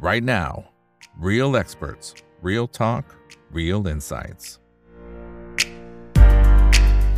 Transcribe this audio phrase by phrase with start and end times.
[0.00, 0.64] right now.
[1.18, 3.04] Real experts, real talk,
[3.52, 4.46] real insights.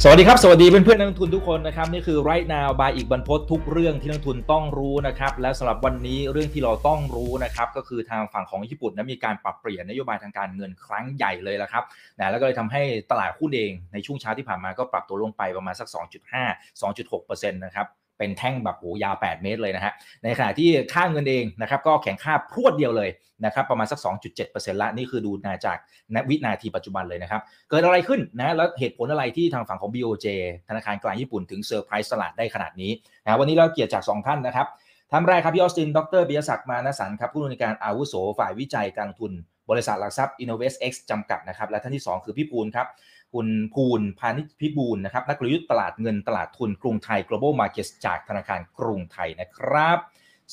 [0.05, 11.85] สวัสดีครับ สวัสดีเพื่อนเพื่อนนักลงทุนทุกคนนะครับ นี่คือ right now บายอีกบรรพททุกเรื่องที่นักลงทุนต้องรู้นะครับ และสำหรับวันนี้เรื่องที่เราต้องรู้นะครับ ก็คือทางฝั่งของญี่ปุ่นนะมีการปรับเปลี่ยนนโยบายทางการเงินครั้งใหญ่เลยละครับ
[12.19, 17.87] นะแล้วก็เลยทำให้ตลาดหุ้นเองในช่วงเช้าที่ผ่านมาก็ปรับตัวลงไปประมาณสัก 2.5 2.6%นะครับ
[18.19, 19.93] เป็นแท่งแบบโหยาว 8 เมตรเลยนะฮะ
[20.25, 23.11] ในขณะที่ค่าเงินเองนะครับก็แข็งค่าพรวดเดียวเลย
[23.45, 23.99] นะครับประมาณสัก
[24.41, 25.77] 2.7%ละนี่คือดูนาจาก
[26.15, 30.27] ณวินาทีปัจจุบันเลยนะครับ เกิดอะไรขึ้นนะแล้วเหตุผลอะไรที่ทางฝั่งของ BOJ
[30.69, 32.91] ธนาคารกลางญี่ปุ่นถึงเซอร์ไพรส์ตลาดได้ขนาดนี้
[33.25, 34.67] นะวันนี้เราเกียรติจาก 2 ท่านนะครับ
[35.11, 39.33] ท่านแรกครับพี่ออสติน ดรปิยศักดิ์มานสันครับผู้อำนวยการอาวุโสฝ่ายวิจัยการลงทุน
[39.71, 42.87] บริษัทหลักทรัพย์ Innovest X จำกัดนะครับและท่านที่ 2 คือพี่ปูนครับ
[43.33, 49.99] คุณภูลพาณิชพิบูลนะครับนักลยุทธ์ตลาดเงินตลาดทุนกรุงไทย global markets จากธนาคารกรุงไทยนะครับ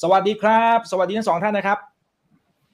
[0.01, 1.79] สวัสดีครับ สวัสดีทั้งสองท่านนะครับ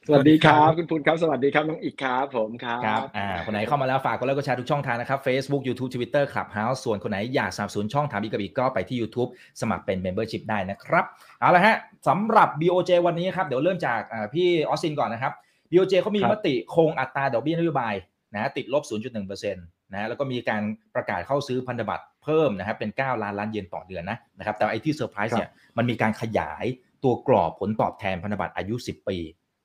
[0.08, 9.30] สวัสดีครับคุณพูนครับสวัสดีครับน้องอิกครับผมครับครับอ่าคนไหนเข้ามาแล้วฝากกดไลค์กดแชร์ทุกช่องทางนะครับ Facebook YouTube Twitter Clubhouse ส่วนคนไหนอยากสนับสนุนช่องถามอีกกับอิกก็ไปที่ YouTube
[9.62, 11.06] สมัครเป็น Membership ได้นะครับ
[11.40, 11.76] เอาละฮะ
[12.08, 15.34] สำหรับ BOJ วันนี้ครับเดี๋ยวเริ่มจากอ่าพี่ออสซินก่อนนะครับ
[15.72, 17.94] BOJ เขามีครับมติคงอัตราดอกเบี้ยนโยบาย
[18.34, 20.62] นะติดลบ 0.1%นะแล้วก็มีการ
[20.96, 26.66] ประกาศเข้าซื้อพันธบัตรเพิ่มนะครับเป็น 9 ล้านล้านเยนต่อเดือนนะนะครับแต่ไอ้ที่เซอร์ไพรส์เนี่ยมันมีการขยาย
[27.04, 29.18] ตัวกรอบผลตอบแทนพันธบัตรอายุ 10 ปี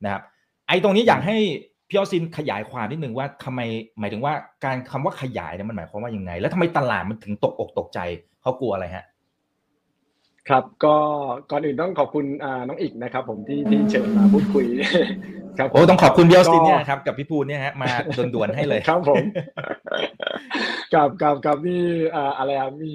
[0.04, 0.22] นะครับ
[0.68, 1.36] ไอ้ตรงนี้อยากให้
[1.88, 3.60] พี่ออสซินขยายความนิดนึงว่าทำไม
[3.98, 4.32] หมายถึงว่า
[4.64, 7.98] การคำว่าขยายเนี่ยมันหมายความว่ายังไง แล้วทำไมตลาดมันถึงตกอกตกใจ
[8.42, 9.04] เขากลัวอะไรฮะ
[10.50, 10.96] ครับก็
[11.50, 14.64] ก่อนอื่นต้องขอบคุณอ่าน้องอีกนะครับ ผมที่ที่เชิญมาพูดคุย
[15.58, 17.88] ครับโอ้ต้องขอบคุณพี่ออสซินก็เนี่ยนะครับกับพี่ปูนเนี่ยฮะมา
[18.34, 19.24] ด่วนๆให้เลยครับผม
[20.94, 21.84] กับกับกับนี่
[22.14, 22.94] อ่าอะไรอะมี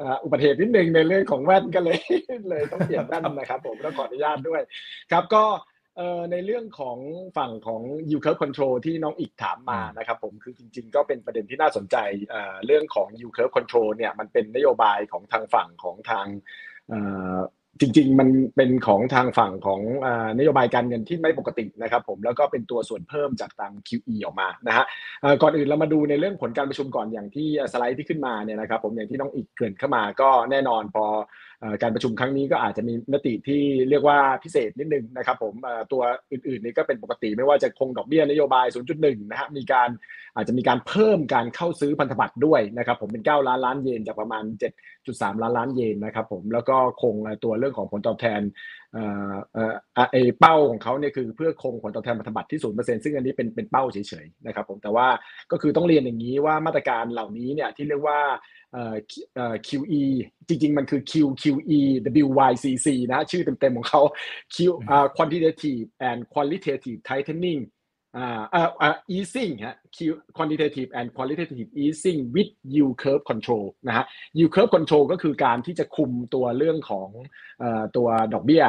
[0.00, 1.98] อ่าอุบัติเหตุนิดนึงในเรื่องของแว่นก็เลย
[2.50, 4.60] เลยต้องเปลี่ยนแว่นนะครับผมต้องขออนุญาตด้วย
[5.12, 5.44] ครับก็
[5.96, 6.98] เอ่อในเรื่องของ
[7.36, 11.96] ฝั่งของ yield curve control ที่น้องอีกถามมานะครับผมคือจริง ๆ ก็เป็นประเด็นที่น่าสนใจ
[12.28, 16.66] เอ่อเรื่องของ yield curve control เนี่ยมันเป็นนโยบายของทางฝั่งของทางเอ่อ
[17.80, 24.84] จริงๆ มันเป็นของทางฝั่งของอนโยบายการเงินที่ไม่ปกตินะครับผมแล้วก็เป็นตัวส่วนเพิ่มจากทาง QE ออกมานะฮะ
[25.42, 31.04] ก่อนอื่นเรามาดูในเรื่องผลการประชุมก่อนอย่างที่สไลด์ที่ขึ้นมาเนี่ยนะครับผมอย่างที่น้องอีกเกินเข้ามาก็แน่นอนพอ
[31.82, 35.54] การประชุมครั้งนี้ก็อาจจะมีมติที่เรียกว่าพิเศษนิดนึงนะครับผม
[35.92, 36.02] ตัว
[36.32, 38.66] อื่นๆนี้ก็เป็นปกติไม่ว่าจะคงดอกเบี้ยนโยบาย
[38.98, 39.88] 0.1 นะฮะมีการ
[40.36, 44.44] อาจจะมีการเพิ่มการเข้าซื้อพันธบัตรด้วยนะครับผมเป็น 9 ล้านล้านเยนจากประมาณ
[44.92, 47.14] 7.3 ล้านล้านเยนนะครับผมแล้วก็คง
[47.44, 48.40] ตัวเรื่องของผลตอบแทน
[50.12, 55.06] ไอเป้าของเขาเนี่ยคือเพื่อคงผลตอบแทนพันธบัตรที่ศูนย์เปอร์เซ็นต์ซึ่งอันนี้เป็นเป็นเป้าเฉยๆนะครับผมแต่ว่า
[55.52, 58.20] ก็คือต้องเรียนอย่างนี้ว่ามาตรการเหล่านี้เนี่ยที่เรียกว่า
[58.72, 58.94] เออ
[59.34, 60.02] เออ QE
[60.48, 61.80] จริงๆ มันคือ QQE
[62.24, 64.02] WYCC นะชื่อเต็มๆของเขา
[64.54, 64.56] Q
[65.16, 67.60] quantitative and qualitative tightening
[68.16, 69.76] อ่าอ่าอ่า easing ฮะ
[70.36, 74.04] quantitative and qualitative easing with yield curve control นะฮะ
[74.36, 77.08] yield curve control ก็คือการที่จะคุมตัวเรื่องของ
[77.62, 78.64] อ่อตัวดอกเบี้ย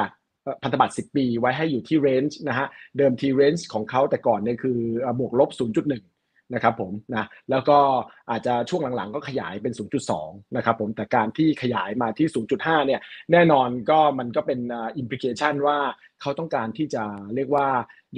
[0.64, 2.68] พันธบัตร 10 ปีไว้ให้อยู่ที่ range นะฮะ
[2.98, 4.80] เดิมที range ของเขาแต่ก่อนเนี่ยคือ
[5.20, 5.50] บวกลบ
[5.86, 6.19] 0.1
[6.54, 7.78] นะครับผมนะแล้วก็
[8.30, 9.74] อาจจะช่วงหลังๆ ก็ขยายเป็น
[10.14, 12.28] 0.2 นะครับผมแต่การที่ขยายมาที่
[12.58, 13.02] 0.5 เนี่ย
[13.32, 14.60] แน่นอนก็มันก็เป็น
[14.98, 15.78] อิมพิเคชันว่า
[16.22, 17.04] เขาต้องการที่จะ
[17.36, 17.68] เรียกว่า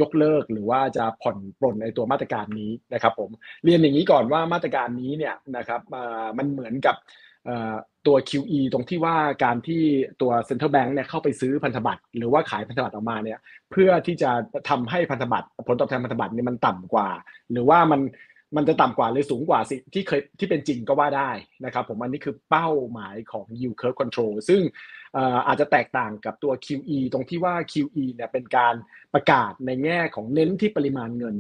[0.02, 3.30] ยกเลิกหรือว่าจะผ่อนปลนในตัวมาตรการนี้นะครับผม
[3.64, 5.82] เรียนอย่างนี้ก่อนว่ามาตรการนี้เนี่ยนะครับ
[6.38, 6.96] มันเหมือนกับ
[8.08, 9.84] ตัว QE ตรงที่ว่าการที่
[10.22, 13.40] ตัว Central Bank เนี่ยเข้าไปซื้อพันธบัตรหรือว่าขายพันธบัตรออกมาเนี่ย
[13.72, 14.32] เพื่อที่จะ
[14.70, 17.10] ทำให้พันธบัตรผลตอบแทนพันธบัตรเนี่ยมันต่ำกว่า
[17.52, 18.02] หรือว่ามัน
[18.56, 21.32] มันจะต่ำกว่าหรือสูงกว่าสิที่เคยที่เป็นจริงก็ว่าได้
[21.66, 24.62] นะครับผมอันนี้คือเป้าหมายของ yield curve control ซึ่ง
[25.48, 28.76] อาจจะแตกต่างกับตัว QE ตรงที่ว่า QE เนี่ยเป็นการ
[29.14, 31.36] ประกาศในแง่ของเน้นที่ปริมาณเงิน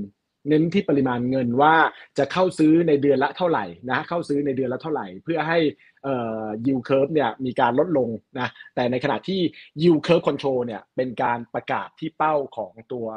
[0.47, 1.75] เน้นที่ปริมาณเงินว่า
[2.17, 5.59] จะเข้าซื้อในเดือนละเท่าไหร่นะเข้าซื้อในเดือนละเท่าไหร่ เพื่อให้
[6.03, 8.09] เอ่อ yield curve เนี่ยมีการลดลง
[8.39, 9.41] นะแต่ในขณะที่
[9.81, 13.07] yield curve control เนี่ยเป็นการประกาศที่เป้าของตัว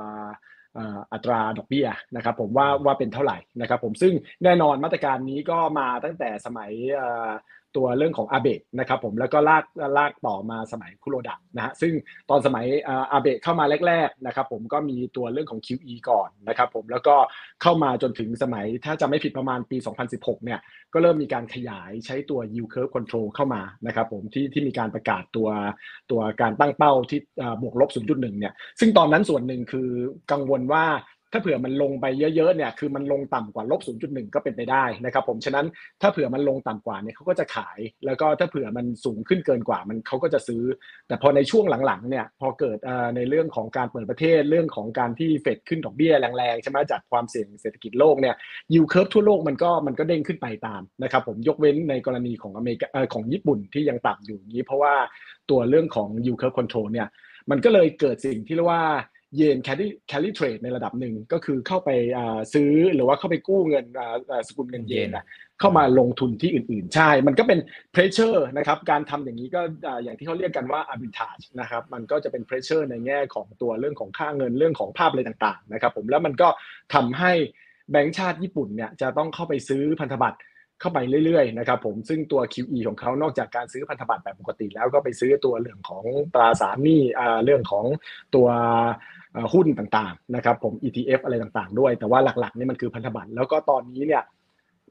[1.12, 4.14] อัตราดอกเบี้ยนะครับผมว่าว่าเป็นเท่าไหร่นะครับผมซึ่ง
[4.44, 6.72] แน่นอนมาตรการนี้ก็มาตั้งแต่สมัย
[7.76, 9.64] ตัวเรื่องของอาเบะนะครับผมแล้วก็ลาก
[9.98, 11.92] ลากต่อมาสมัยคุโรดะนะฮะซึ่ง
[12.30, 17.16] ตอนสมัยอาเบะเข้ามาแรกๆนะครับผมก็มีตัวเรื่องของ QE ก่อนนะครับผมแล้วก็
[17.62, 19.76] เข้ามาจนถึงสมัยถ้าจะไม่ผิดประมาณปี
[20.10, 20.60] 2016 เนี่ย
[20.92, 25.48] ก็เริ่มมีการขยายใช้ตัว yield curve control เข้ามานะครับผมที่ที่มีการประกาศตัว
[26.10, 27.20] ตัวการตั้งเป้าที่
[27.62, 29.88] บวกลบ 0.1 เนี่ยซึ่งตอนนั้นส่วนหนึ่งคือ
[30.32, 30.84] กังวลว่า
[31.34, 35.66] ถ้าเผื่อมันลงไปเยอะๆเนี่ยคือมันลงต่ำกว่าลบ0.1 ก็เป็นไปได้นะครับผมฉะนั้น
[36.02, 40.62] ถ้าเผื่อมันลงต่ำกว่าเนี่ยเขาก็จะขาย แล้วก็ถ้าเผื่อมันสูงขึ้นเกินกว่ามันเขาก็จะซื้อ
[41.08, 42.78] แต่พอในช่วงหลังๆเนี่ยพอเกิด
[43.16, 48.34] ในเรื่องของการเปิดประเทศเรื่องของการที่เฟดขึ้นดอกเบี้ยแรงๆใช่ไหมจากความเสี่ยงเศรษฐกิจโลกเนี่ย
[48.74, 54.94] yield curve ทั่วโลกมันก็มันก็เด้งขึ้นไปตามนะครับผมยกเว้นในกรณีของอเมริกาของญี่ปุ่นที่ยังต่ำอยู่นี้ เพราะว่า
[55.50, 57.08] ตัวเรื่องของ yield curve control เนี่ย
[57.50, 58.84] มันก็เลยเกิดสิ่งที่เรียกว่า
[59.36, 61.90] เยน carry carry trade ในระดับหนึ่งก็คือเข้าไป
[62.54, 63.84] ซื้อหรือว่าเข้าไปกู้เงิน
[64.48, 65.08] สกุลเงินเยน
[65.60, 67.58] เข้ามาลงทุนที่อื่นๆ ใช่ มันก็เป็น
[67.92, 69.60] pressure นะครับ การทำอย่างนี้ก็
[70.02, 76.48] อย่างที่เขาเรียกกันว่า arbitrage นะครับ มันก็จะเป็น pressure ในแง่ของตัวเรื่องของค่าเงินเรื่องของภาพอะไรต่างๆนะครับผมแล้วมันก็
[76.94, 77.32] ทำให้
[77.90, 80.38] แบงก์ชาติญี่ปุ่นเนี่ยจะต้องเข้าไปซื้อพันธบัตร
[80.80, 86.04] เข้าไปเรื่อยๆนะครับผมซึ่งตัว QE ของเขานอกจากการซื้อพันธบัตรแบบปกติแล้วก็ไปซื้อตัวเรื่องของ
[86.34, 87.02] ตราสารหนี้
[87.44, 87.84] เรื่องของ
[88.34, 88.48] ตัว
[89.52, 94.22] หุ้นต่างๆนะครับผม ETF อะไรต่างๆ ด้วย แต่ว่าหลักๆนี่มันคือพันธบัตรแล้วก็ตอนนี้เนี่ย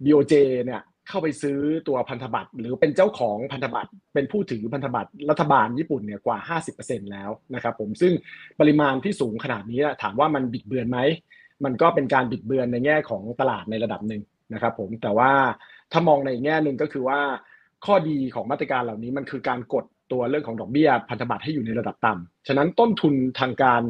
[0.03, 0.33] BOJ
[0.65, 8.13] เนี่ยเข้าไปซื้อตัวพันธบัตรหรือเป็นเจ้าของพันธบัตรเป็นผู้ถือพันธบัตรรัฐบาลญี่ปุ่นเนี่ยกว่า 50%แล้วนะครับผมซึ่ง
[8.59, 10.99] ปริมาณที่สูงขนาดนี้ถามว่ามันบิดเบือนไหม
[11.65, 14.21] มันก็เป็นการบิดเบือนในแง่ของตลาดในระดับหนึ่ง
[14.53, 15.31] นะครับผมแต่ว่า
[15.91, 17.19] ถ้ามองในแง่หนึ่งก็คือว่า
[17.85, 23.81] ข้อดีของมาตรการเหล่านี้มันคือการกดตัวเรื่องของดอกเบี้ยพันธบัตรให้อยู่ในระดับต่ำฉะนั้นต้นทุนทางการ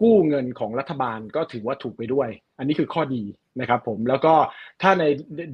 [0.00, 2.28] กู้เงินของรัฐบาลก็ถือว่าถูกไปด้วย
[2.58, 3.22] อันนี้คือข้อดี
[3.60, 4.34] นะครับผมแล้วก็
[4.82, 5.04] ถ้าใน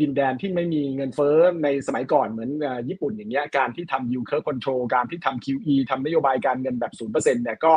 [0.00, 2.50] ดินแดนที่ไม่มีเงินเฟ้อในสมัยก่อนเหมือน
[2.88, 7.74] ญี่ปุ่นอย่างเงี้ยการที่ทำ yield curve control การที่ทำ QE ทำนโยบายการเงินแบบ0%เนี่ยก็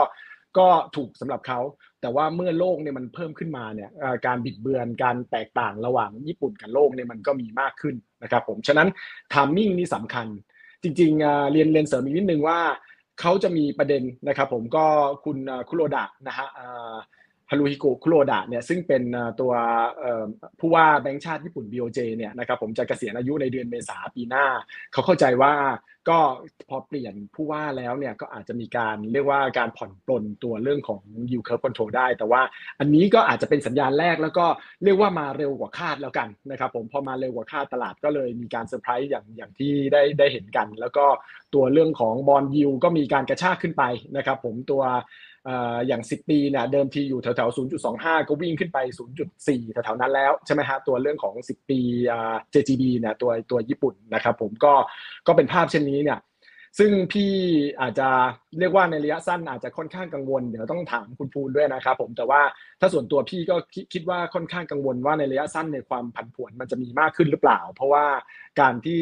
[0.58, 1.60] ก็ถูกสำหรับเขา
[2.02, 3.90] แต่ว่าเมื่อโลกเนี่ยมันเพิ่มขึ้นมาเนี่ย
[4.26, 8.88] การบิดเบือนการแตกต่างระหว่างญี่ปุ่นกับโลกเนี่ยมันก็มีมากขึ้นนะครับผมฉะนั้น
[9.34, 10.28] ทามมิ่งนี่สำคัญ
[10.84, 12.60] จริงๆเรียนเรียนเสริมอีกนิดนึงว่า
[13.20, 14.86] เขาจะมีประเด็นนะครับผมก็
[15.26, 15.38] คุณ
[15.70, 16.48] คุโรดะนะฮะ
[17.50, 19.04] ฮารุฮิโกคุโรดะเนี่ยซึ่งเป็น
[19.40, 19.54] ตัว
[20.60, 24.46] ผู้ว่าแบงค์ชาติญี่ปุ่น BOJ เนี่ยนะครับผมจะเกษียณอายุในเดือนเมษาปีหน้า
[24.92, 25.54] เขาเข้าใจว่า
[26.10, 26.20] ก็
[26.70, 32.42] พอเปลี่ยนผู้ว่าแล้วเนี่ยก็อาจจะมีการเรียกว่าการผ่อนปลนตัวเรื่องของ yield curve control ได้ แต่ว่า
[32.80, 34.46] อันนี้ก็อาจจะเป็นสัญญาณแรกแล้วก็
[34.84, 41.06] เรียกว่ามาเร็วกว่าคาดแล้วกันนะครับผมพอมาเร็วกว่าคาดตลาดก็เลยมีการเซอร์ไพรส์อย่างอย่างที่ได้ได้เห็นกัน แล้วก็
[41.54, 43.84] ตัวเรื่องของ bond yield ก็มีการกระชากขึ้นไป
[44.18, 44.84] นะครับผมตัว
[45.88, 47.58] อย่าง 10 ปีเนี่ยเดิมทีอยู่แถวๆ
[47.88, 48.78] 0.25 ก็วิ่งขึ้นไป
[49.28, 51.80] 0.4 แถวๆนั้นแล้วใช่ไหมฮะตัวเรื่องของ 10 ปี
[52.54, 54.74] JGB เนี่ยตัวตัวญี่ปุ่นนะครับผมก็
[55.28, 56.20] ก็เป็นภาพเช่นนี้เนี่ย
[56.80, 57.32] ซึ่งพี่
[57.82, 58.10] อาจจะ
[58.60, 62.42] เรียกว่าในระยะสั้นอาจจะค่อนข้างกังวลเดี๋ยวต้องถามคุณภูนด้วยนะครับผมแต่ว่า
[62.80, 63.56] ถ้าส่วนตัวพี่ก็
[63.94, 68.06] คิดว่าค่อนข้างกังวลว่าในระยะสั้นในความผันผวนมันจะมีมากขึ้นหรือเปล่า เพราะว่า
[68.62, 69.02] การที่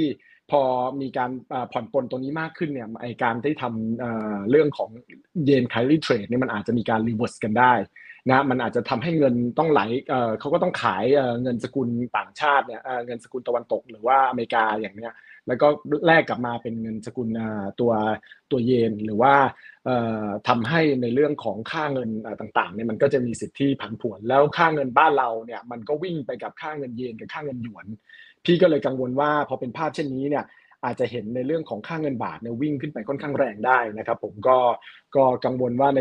[0.53, 0.63] พอ
[1.01, 1.31] มีการ
[1.71, 4.89] ผ่อนปลนตรงนี้มากขึ้นเนี่ยไอการที่ทำเรื่องของ
[5.45, 7.73] เยน carry trade เนี่ยมันอาจจะมีการ reverse กันได้
[8.29, 9.81] นะมันอาจจะทำให้เงินต้องไหล
[10.39, 11.03] เขาก็ต้องขาย
[11.41, 15.13] เงินสกุลต่างชาติเนี่ยเงินสกุลตะวันตกหรือว่าอเมริกาอย่างเนี้ย
[15.47, 15.67] แล้วก็
[16.07, 17.29] แลกกลับมาเป็นเงินสกุล
[17.79, 17.91] ตัว
[18.51, 19.33] ตัวเยนหรือว่า
[20.47, 22.09] ทำให้ในเรื่องของค่าเงิน
[22.41, 27.85] ต่างๆเนี่ยมันก็จะมีสิทธิผันผวนแล้วค่าเงินบ้านเราเนี่ยมันก็วิ่งไปกับค่าเงินเยนกับค่าเงินหยวน
[28.45, 30.45] พี่ก็เลยกังวลว่าพอเป็นภาพเช่นนี้เนี่ย
[30.85, 34.57] อาจจะเห็นในเรื่องของค่าเงินบาทเนี่ยวิ่งขึ้นไปค่อนข้างแรงได้นะครับผมก็
[35.15, 35.99] ก็กังวลว่าใน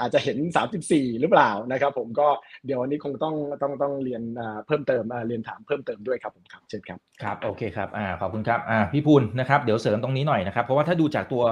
[0.00, 0.38] อาจจะเห็น
[0.80, 2.28] 34 หรือเปล่านะครับผมก็
[2.66, 4.22] เดี๋ยววันนี้คงต้องต้องต้องเรียน
[4.66, 11.42] เพิ่มเติมเรียนถามเพิ่มเติมด้วยครับผมครับเชิญครับครับโอเคครับอ่าขอบคุณครับอ่าพี่พูลนะครับเดี๋ยวเสริมตรงนี้หน่อยนะครับเพราะว่าถ้าดูจากตัว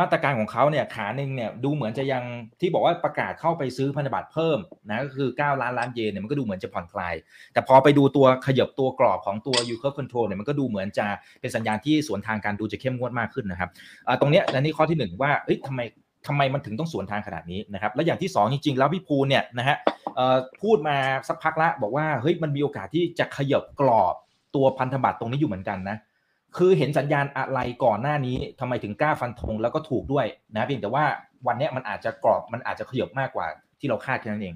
[0.00, 2.24] มาตรการของเขาเนี่ยขาหนึ่งเนี่ยดูเหมือนจะยัง
[2.60, 7.14] ที่บอกว่าประกาศเข้าไปซื้อพันธบัตรเพิ่มนะก็คือ 9 ล้านล้านเยนเนี่ยมันก็ดูเหมือนจะผ่อนคลาย
[7.52, 11.06] แต่พอไปดูตัวขยับตัวกรอบของตัว u curve control เนี่ยมันก็ดูเหมือนจะ
[11.40, 13.70] เป็นสัญญาณที่สวนทางการดูจะเข้มงวดมากขึ้นนะครับ
[14.20, 15.80] ตรงนี้และนี่ข้อที่ 1 ว่าเอ้ยทำไม
[16.26, 19.76] ทำไมมันถึงต้องสวนทางขนาดนี้นะครับและอย่างที่ 2 จริง ๆ แล้วพี่ภูเนี่ยนะฮะ
[20.62, 20.96] พูดมา
[21.28, 24.14] สักพักละบอกว่าเฮ้ยมันมีโอกาสที่จะขยับกรอบ
[24.54, 25.96] ตัวพันธบัตรตรงนี้อยู่เหมือนกันนะ
[26.56, 31.04] คือเห็นสัญญาณอะไรก่อนหน้านี้ทำไมถึงกล้าฟันธงแล้วก็ถูกด้วยนะเพียงแต่ว่า
[31.46, 33.46] วันนี้มันอาจจะกรอบมันอาจจะขยับมากกว่า
[33.78, 34.54] ที่เราคาดแค่นั้นเอง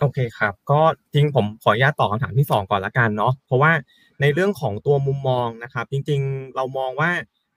[0.00, 0.80] โอเคครับ ก็
[1.14, 3.72] จริงผมขออนุญาตตอบคำถามที่ 2 ก่อนละกันเนาะเพราะว่า
[4.20, 7.10] ในเรื่องของตัวมุมมองนะครับ จริง ๆ เรามองว่า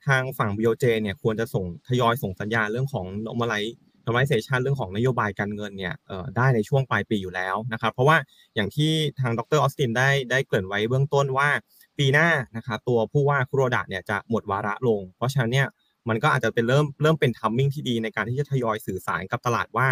[0.08, 3.74] ทางฝั่ง BOJ เนี่ยควรจะส่งทยอยส่งสัญญาเรื่องของ normalize
[4.05, 5.93] normalization เรื่องของนโยบายการเงินเนี่ย
[6.38, 8.17] ได้ในช่วงปลายปีอยู่แล้วนะครับเพราะว่า
[8.55, 11.50] อย่างที่ทางดรออสตินได้ได้เกริ่นไว้เบื้องต้นว่า
[11.98, 15.67] ปีหน้านะครับตัวผู้ว่าคุโรดะเนี่ยจะหมดวาระลง เพราะฉะนั้นเนี่ย
[16.10, 19.88] มันก็อาจจะเป็นเริ่มเริ่มเป็นทัมมิ่งที่ดีในการที่จะทยอยสื่อสารกับตลาดว่า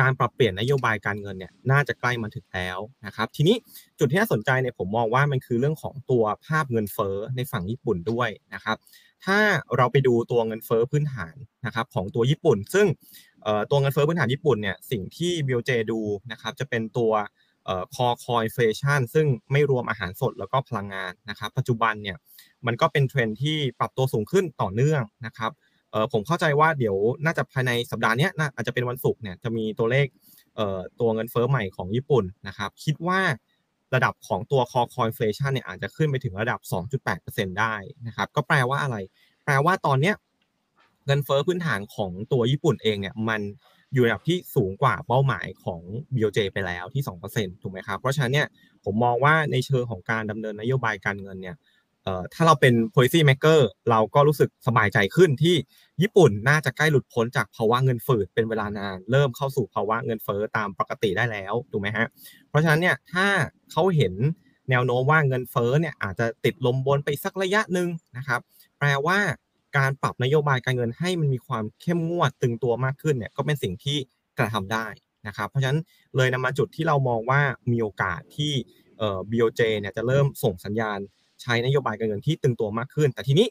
[0.00, 3.56] การปรับเปลี่ยนนโยบายการเงินเนี่ยน่าจะใกล้มาถึงแล้วนะครับ ทีนี้
[3.98, 8.76] จุดที่น่าสนใจเนี่ยผมมองว่ามันคือเรื่องของตัวภาพเงินเฟ้อในฝั่งญี่ปุ่นด้วยนะครับ
[9.24, 9.38] ถ้า
[9.76, 11.34] เราไปดูตัวเงินเฟ้อพื้นฐาน
[11.66, 12.86] นะครับของตัวญี่ปุ่น ซึ่ง
[13.70, 16.00] ตัวเงินเฟ้อพื้นฐานญี่ปุ่นเนี่ยสิ่งที่ BOJ ดู
[16.32, 17.12] นะครับจะเป็นตัว
[17.64, 22.16] เอ่อ core core inflation ซึ่งไม่รวมอาหารสดแล้วก็พลังงานนะครับ ปัจจุบันเนี่ย
[22.66, 25.52] มันก็เป็นเทรนที่ปรับตัวสูงขึ้นต่อเนื่องนะครับ
[25.92, 30.06] เออผมเข้าใจว่าเดี๋ยวน่าจะภายในสัปดาห์นี้น่าอาจจะเป็นวันศุกร์เนี่ยจะมีตัวเลข
[30.56, 33.20] เอ่อตัวเงินเฟ้อใหม่ของญี่ปุ่นนะครับ คิดว่า
[33.94, 36.60] ระดับของตัว core core inflation เนี่ยอาจจะขึ้นไปถึงระดับ
[37.10, 37.74] 2.8%ได้
[38.06, 38.96] นะครับ ก็แปลว่าอะไร
[39.44, 40.14] แปลว่าตอนเนี้ย
[41.06, 43.40] เงินเฟ้อพื้นฐานของตัวญี่ปุ่นเองเนี่ยมัน
[43.94, 45.80] อยู่ในระดับที่สูงกว่าเป้าหมายของ
[46.14, 48.46] BOJ ไปแล้วที่ 2%ถูกไหมครับ เพราะฉะนั้นเนี่ย
[48.84, 51.56] ผมมองว่าในเชิงของการดำเนินนโยบายการเงินเนี่ย
[52.34, 55.56] ถ้าเราเป็น policy maker เราก็รู้สึกสบายใจขึ้นที่
[56.02, 62.06] ญี่ปุ่นน่าจะใกล้หลุดพ้นจากภาวะเงินฝืดเป็นเวลานาน เริ่มเข้าสู่ภาวะเงินเฟ้อตามปกติได้แล้วถูกไหมฮะ
[62.48, 63.26] เพราะฉะนั้นเนี่ยถ้า
[63.72, 64.14] เขาเห็น
[64.70, 68.40] แนวโน้มว่าเงินเฟ้อเนี่ยอาจจะติดลมบนไปสักระยะหนึ่งนะครับ
[68.78, 69.18] แปลว่า
[69.76, 73.98] การปรับนโยบายการเงินให้มันมีความเข้มงวดตึงตัวมากขึ้นเนี่ยก็เป็นสิ่งที่
[74.38, 74.86] กระทำได้
[75.26, 75.80] นะครับ เพราะฉะนั้น
[76.16, 77.40] เลยนำมาจุดที่เรามองว่า
[77.70, 78.52] มีโอกาสที่
[78.98, 80.98] เอ่อ BOJ เนี่ยจะเริ่มส่งสัญญาณ
[81.42, 83.46] ใช้นโยบายการเงินที่ตึงตัวมากขึ้น แต่ทีนี้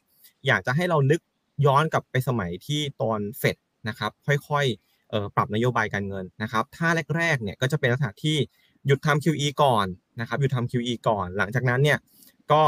[0.47, 1.19] อยากจะให้เรานึก
[1.65, 3.55] ย้อนกลับไปสมัยที่ตอนเฟด
[3.87, 8.37] นะครับค่อยๆปรับนโยบายการเงินนะครับถ้าแรกๆเนี่ยก็จะเป็นลักษณะที่
[8.85, 9.85] หยุดทำ QE ก่อน
[10.19, 11.99] นะครับหยุดทำ QE ก่อน หลังจากนั้นเนี่ย
[12.51, 12.63] ก็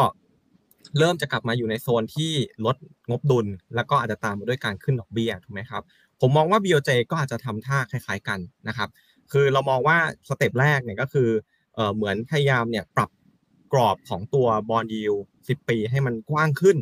[0.97, 2.31] เริ่มจะกลับมาอยู่ในโซนที่
[2.65, 2.75] ลด
[3.09, 5.83] งบดุล แล้วก็อาจจะตามมาด้วยการขึ้นดอกเบี้ยถูกไหมครับ
[6.21, 8.89] ผมมองว่า BOJ ก็อาจจะทำท่าคล้าย ๆกันนะครับ
[9.31, 9.97] คือเรามองว่า
[10.29, 11.29] สเต็ปแรกเนี่ยก็คือ
[11.95, 13.09] เหมือนพยายามเนี่ยปรับ
[13.73, 16.77] กรอบของตัวบอลยิว10ปีให้มันกว้างขึ้น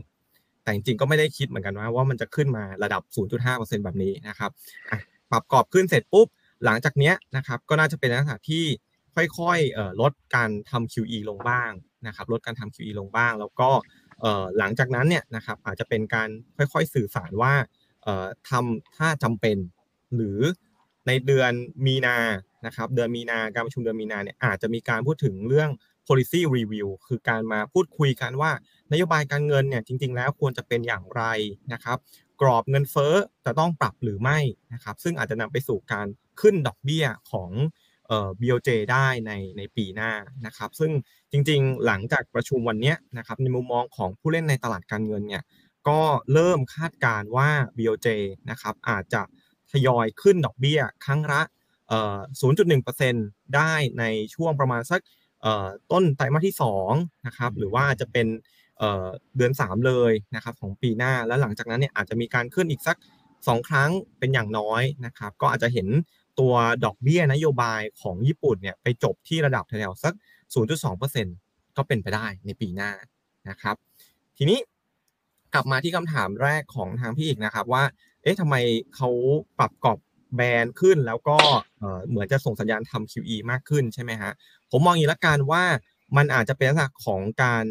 [0.63, 3.01] แต่จริงๆก็ไม่ได้คิดเหมือนกันว่าว่ามันจะขึ้นมาระดับ
[3.43, 4.51] 0.5%แบบนี้นะครับ
[5.31, 6.27] ปรับกรอบขึ้นเสร็จปุ๊บ
[6.65, 8.65] หลังจากเนี้ยนะครับก็น่าจะเป็นลักษณะที่
[9.37, 11.71] ค่อยๆลดการทำ QE ลงบ้าง
[12.07, 13.69] นะครับลดการทำ QE ลงบ้าง แล้วก็
[14.57, 17.53] หลังจากนั้นเนี่ยนะครับอาจจะเป็นการค่อยๆสื่อสารว่า
[18.49, 19.57] ทำถ้าจำเป็น
[20.15, 20.39] หรือ
[21.07, 21.51] ในเดือน
[21.85, 22.17] มีนา
[22.65, 25.69] นะครับเดือนมีนาการประชุมเดือนมีนาเนี่ยอาจจะมีการพูดถึงเรื่อง
[26.11, 28.51] policy review คือการมาพูดคุยกันว่า
[28.91, 31.23] นโยบายการเงินเนี่ยจริง ๆ แล้วควรจะเป็นอย่างไร
[31.73, 31.97] นะครับ
[32.41, 33.15] กรอบเงินเฟ้อ
[33.45, 34.39] จะต้องปรับหรือไม่
[34.73, 36.07] นะครับ ซึ่งอาจจะนำไปสู่การ
[36.41, 37.51] ขึ้นดอกเบี้ยของ
[38.07, 40.11] เอ่อ BOJ ได้ในในปีหน้า
[40.45, 40.91] นะครับ ซึ่ง
[41.31, 45.43] จริง ๆ หลังจากประชุมวันนี้นะครับในมุมมองของผู้เล่นในตลาดการเงินเนี่ย
[45.87, 46.01] ก็
[46.33, 48.07] เริ่มคาดการณ์ว่า BOJ
[48.49, 49.21] นะครับอาจจะ
[49.71, 51.41] ทยอยขึ้นดอกเบี้ยครั้งละ
[51.87, 52.17] เอ่อ
[52.81, 54.03] 0.1%ได้ใน
[54.35, 55.01] ช่วงประมาณสัก
[55.91, 56.55] ต้นไตรมาสที่
[56.89, 58.27] 2นะครับหรือว่าจะเป็น
[58.77, 59.07] เอ่อ
[59.37, 62.97] เดือน 3 เลยนะครับของปีหน้าแล้วหลังจากนั้นเนี่ยอาจจะมีการขึ้นอีกสัก
[63.31, 65.87] 2 ครั้งเป็นอย่างน้อยนะครับก็อาจจะเห็น
[66.39, 66.53] ตัว
[66.85, 70.13] ดอกเบี้ยนโยบายของญี่ปุ่นเนี่ยไปจบที่ระดับแถวๆสัก
[70.95, 72.91] 0.2%ก็เป็นไปได้ในปีหน้า
[73.49, 73.75] นะครับ
[74.37, 74.59] ทีนี้
[75.53, 77.83] กลับมาที่คำถามแรกของทางพี่อีกนะครับว่า
[78.23, 78.55] เอ๊ะทำไม
[78.95, 79.09] เขา
[79.59, 79.99] ปรับกรอบ
[80.35, 81.37] แบนขึ้นแล้วก็
[82.09, 84.31] เหมือนจะส่งสัญญาณทำ QE มากขึ้นใช่ไหมฮะ
[84.71, 85.63] ผมมองอย่างนี้ละกันว่า
[86.17, 87.65] มันอาจจะเป็นลักษณะของการ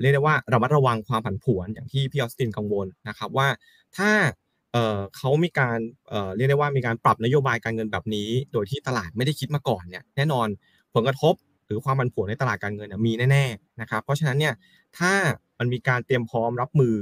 [0.00, 3.48] เรียกได้ว่าระมัดระวังความผันผวนอย่างที่พี่ออสตินกังวลนะครับว่า
[3.96, 4.10] ถ้า
[5.16, 5.78] เขามีการ
[6.36, 10.48] เรียกได้ว่ามีการปรับนโยบายการเงินแบบนี้ โดยที่ตลาดไม่ได้คิดมาก่อนเนี่ยแน่นอน
[10.94, 11.34] ผลกระทบ
[11.66, 14.54] หรือความผันผวนในตลาดการเงินมีแน่ๆนะครับเพราะฉะนั้นเนี่ย
[14.98, 15.12] ถ้า
[15.58, 16.96] มันมีการเตรียมพร้อมรับมือ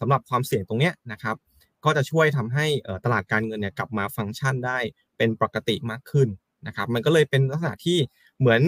[0.00, 1.36] สำหรับความเสี่ยงตรงเนี้ยนะครับ
[1.84, 2.66] ก็จะช่วยทำให้
[3.04, 4.78] ตลาดการเงินเนี่ยกลับมาฟังก์ชันได้
[5.16, 6.28] เป็นปกติมากขึ้น
[6.66, 7.98] นะครับมันก็เลยเป็นลักษณะที่
[8.38, 8.62] เหมือน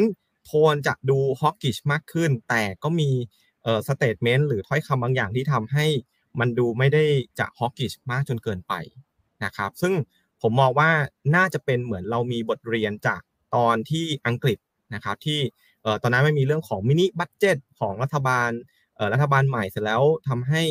[0.45, 3.11] โทนจะดู hawkish มากขึ้น แต่ก็มี
[3.63, 5.87] เอ่อ statement หรือถ้อยคำบางอย่างที่ทำให้
[6.41, 7.05] มันดูไม่ได้
[7.39, 8.75] จะ hawkish มากจนเกินไป
[9.45, 9.93] นะครับซึ่ง
[10.43, 10.91] ผมมองว่า
[11.37, 13.21] น่าจะเป็นเหมือนเรามีบทเรียนจาก
[13.55, 14.59] ตอนที่อังกฤษ
[14.95, 15.41] นะครับที่
[15.83, 18.51] เอ่อตอนนั้นมันมีเรื่องของ mini budget ของรัฐบาล
[18.97, 20.63] เอ่อรัฐบาลใหม่เสร็จแล้วทำให้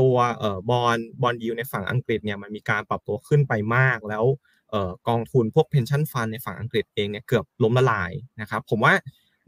[0.00, 4.24] ตัวเอ่อบอลบอลยิวในฝั่งอังกฤษเนี่ยมันมีการปรับตัวขึ้นไปมากแล้ว
[4.70, 8.94] เอ่อกองทุนพวก pension fund ในฝั่งอังกฤษเองเนี่ยเกือบล้มละลายนะครับผมว่า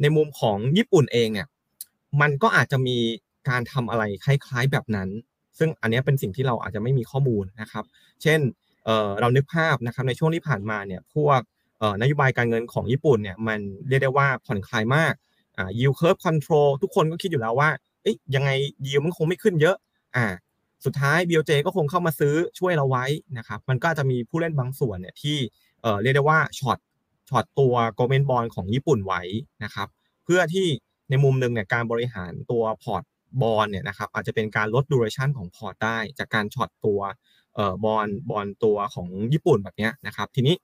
[0.03, 1.47] ในมุมของญี่ปุ่นเองเนี่ย
[2.21, 2.99] มันก็อาจจะมี
[3.49, 5.09] การทำอะไรคล้ายๆแบบนั้น
[5.59, 7.85] ซึ่งอันนี้เป็นสิ่งที่เราอาจจะไม่มีข้อมูลนะครับ
[8.23, 8.41] เช่น
[8.85, 11.41] เอ่อเรานึกภาพนะครับในช่วงที่ผ่านมาเนี่ยพวก
[11.79, 15.15] เอ่อนโยบายการเงินของญี่ปุ่นเนี่ยมันเรียกได้ว่าผ่อนคลายมาก
[15.59, 17.71] อ่า yield curve control ทุกคนก็คิดอยู่แล้วว่า
[18.03, 18.51] เอ๊ยยังไง
[18.87, 19.77] yield มันคงไม่ขึ้นเยอะ
[20.17, 20.27] อ่า
[20.85, 23.05] สุดท้าย BOJ ก็คงเข้ามาซื้อช่วยเราไว้
[23.39, 26.79] นะครับ มันก็จะมีผู้เล่นบางส่วนเนี่ยที่เรียกได้ว่า short
[27.29, 29.23] short ตัว government bond ของญี่ปุ่นไว้
[29.65, 29.89] นะครับ
[30.25, 30.67] เพื่อที่
[31.11, 33.03] ในมุมหนึ่งเนี่ยการบริหารตัวพอร์ต
[33.43, 37.01] บอลเนี่ยนะครับอาจจะเป็นการลด duration ของพอร์ตได้ จากการ short ตัว
[37.85, 40.55] bond bond ตัวของญี่ปุ่นแบบเนี้ยนะครับ ทีนี้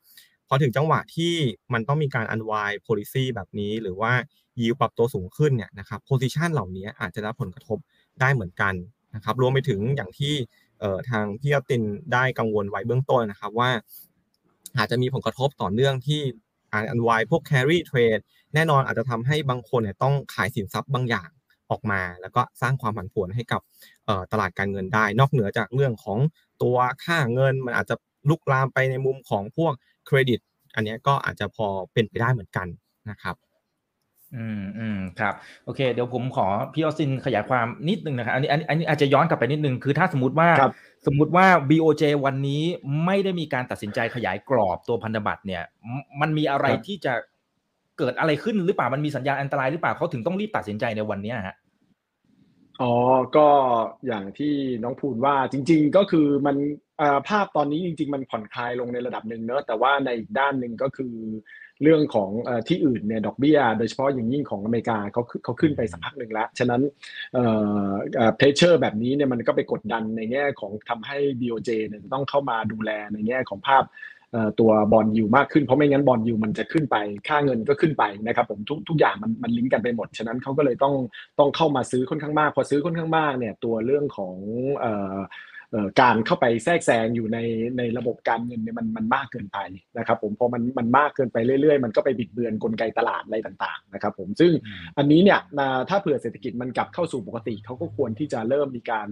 [0.48, 1.34] พอถึงจังหวะที่
[1.72, 4.12] มันต้องมีการ unwind policy แบบนี้หรือว่า
[4.60, 7.78] ยิวปรับตัวสูงขึ้นเนี่ยนะครับ position เหล่านี้อาจจะรับผลกระทบ
[8.20, 8.74] ได้เหมือนกัน
[9.14, 10.34] นะครับรวมไปถึงอย่างที่
[11.10, 13.70] ทางพี่อตินได้กังวลไว้เบื้องต้นนะครับว่า
[14.78, 16.20] อาจจะมีผลกระทบต่อเนื่องที่
[16.72, 18.22] อาอันวายพวก carry trade
[18.54, 21.28] แน่นอนอาจจะทำให้บางคนเนี่ยต้องขายสินทรัพย์บางอย่าง
[21.70, 23.60] ออกมา แล้วก็สร้างความผันผวนให้กับ
[24.32, 26.18] ตลาดการเงินได้ นอกเหนือจากเรื่องของ
[26.62, 27.94] ตัวค่าเงิน มันอาจจะ
[28.28, 29.72] ลุกลามไปในมุมของพวก
[30.06, 30.40] เครดิต
[30.74, 32.66] อันนี้ก็อาจจะพอเป็นไปได้เหมือนกัน
[33.10, 33.36] นะครับ
[34.36, 35.34] อืมอืมครับ
[35.64, 40.48] โอเค เดี๋ยวผมขอพี่ออสินขยายความนิดนึงนะครับอันนี้อันนี้อันนี้อาจจะย้อนกลับไปนิดนึงคือถ้าสมมติว่า
[41.06, 42.62] สมมุติว่า BOJ วันนี้
[43.04, 45.62] ไม่ได้มีการตัดสินใจขยายกรอบตัวพันธบัตรเนี่ย
[46.20, 47.14] มันมีอะไรที่จะ
[47.98, 51.56] เกิดอะไรขึ้นหรือเปล่ามันมีสัญญาณอันตรายหรือเปล่าเขาถึงต้องรีบตัดสินใจในวันนี้ฮะ
[52.80, 52.92] อ๋อ
[53.36, 53.48] ก็
[54.06, 56.56] อย่างที่น้องพูนว่าจริง ๆ ก็คือมัน
[57.28, 61.14] ภาพตอนนี้จริง ๆ มันผ่อนคลายลงในระดับหนึ่งเนอะแต่ว่าในอีกด้านหนึ่งก็คือ
[61.82, 62.30] เรื่องของ
[62.68, 66.82] ที่อื่นเนี่ยดอกเบี้ยโดยเฉพาะอย่างยิ่งของอเมริกาเขาเขาขึ้นไปสักพักหนึ่งแล้ว ฉะนั้น
[68.36, 73.84] pressure แบบนี้เนี่ยมันก็ไปกดดันในแง่ของทำให้ BOJ เนี่ยต้องเข้ามาดูแลในแง่ของภาพ
[74.60, 76.96] ตัว bond yield มากขึ้นเพราะไม่งั้น bond yield มันจะขึ้นไป
[77.28, 80.94] ค่าเงินก็ขึ้นไปนะครับผมทุกทุกอย่างมันมันลิงก์กันไปหมด ฉะนั้นเขาก็เลยต้อง
[81.38, 84.36] ต้องเข้ามาซื้อค่อนข้างมาก พอซื้อค่อนข้างมากเนี่ยตัวเรื่องของ
[86.00, 87.38] การเข้าไปแทรกแซงอยู่ใน
[87.78, 89.58] ในระบบการเงินเนี่ยมันมันมากเกินไป
[89.98, 94.52] นะครับ ผมพอมันมันมากเกินไปเรื่อยๆ มันก็ไปบิดเบือนกลไกตลาดอะไรต่างๆนะครับ ผมซึ่ง
[94.98, 95.40] อันนี้เนี่ย
[95.88, 99.08] ถ้าเผื่อเศรษฐกิจมันกลับเข้าสู่ปกติเขาก็ควรที่จะเริ่มมีการ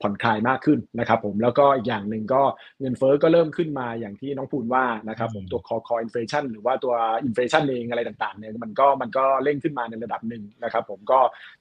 [0.00, 2.42] ผ่อนคลายมากขึ้นนะครับ ผมแล้วก็อีกอย่างหนึ่งก็
[2.80, 6.94] เงินเฟ้อก็เริ่มขึ้นมาอย่างที่น้องพูนว่านะครับ ผมตัวคอคออินฟลชันหรือว่าตัว
[7.24, 11.18] อินฟลชันเองอะไรต่างๆเนี่ยมันก็มันก็เร่งขึ้นมาในระดับหนึ่งนะครับ ผมก็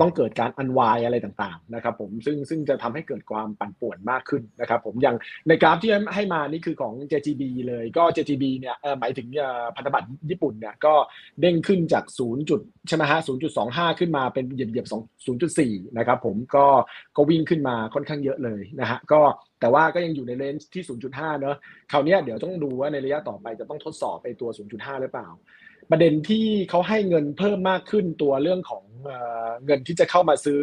[0.00, 5.16] ต้องเกิดการอันวายอะไรต่างๆนะครับผมซึ่งซึ่งจะทำให้เกิดความปั่นป่วนมากขึ้นนะครับผมอย่าง
[5.48, 9.28] ในกราฟที่ให้มานี่คือของ JGB เลยก็ JGB เนี่ยหมายถึง
[9.76, 10.94] พันธบัตรญี่ปุ่นเนี่ยก็
[11.40, 13.18] เด้งขึ้นจาก 0 จุดใช่ไหมฮะ
[13.58, 14.86] 0.25 ขึ้นมาเป็นเหยียบเหยียบ
[15.42, 16.66] 0.4 นะครับผมก็
[17.16, 19.20] ก็วิ่งขึ้นมาค่อนข้างเยอะเลยนะฮะก็
[19.60, 21.56] แต่ว่าก็ยังอยู่ในเลนส์ที่ 0.5 เนอะ
[21.92, 25.28] คราวนี้เดี๋ยวต้องดูว่าในระยะต่อไปจะต้องทดสอบไปตัว 0.5 หรือเปล่า
[25.90, 28.82] ประเด็นที่เขาให้เงินเพิ่มมากขึ้นตัวเรื่องของ
[29.64, 30.60] เงินที่จะเข้ามาซื้อ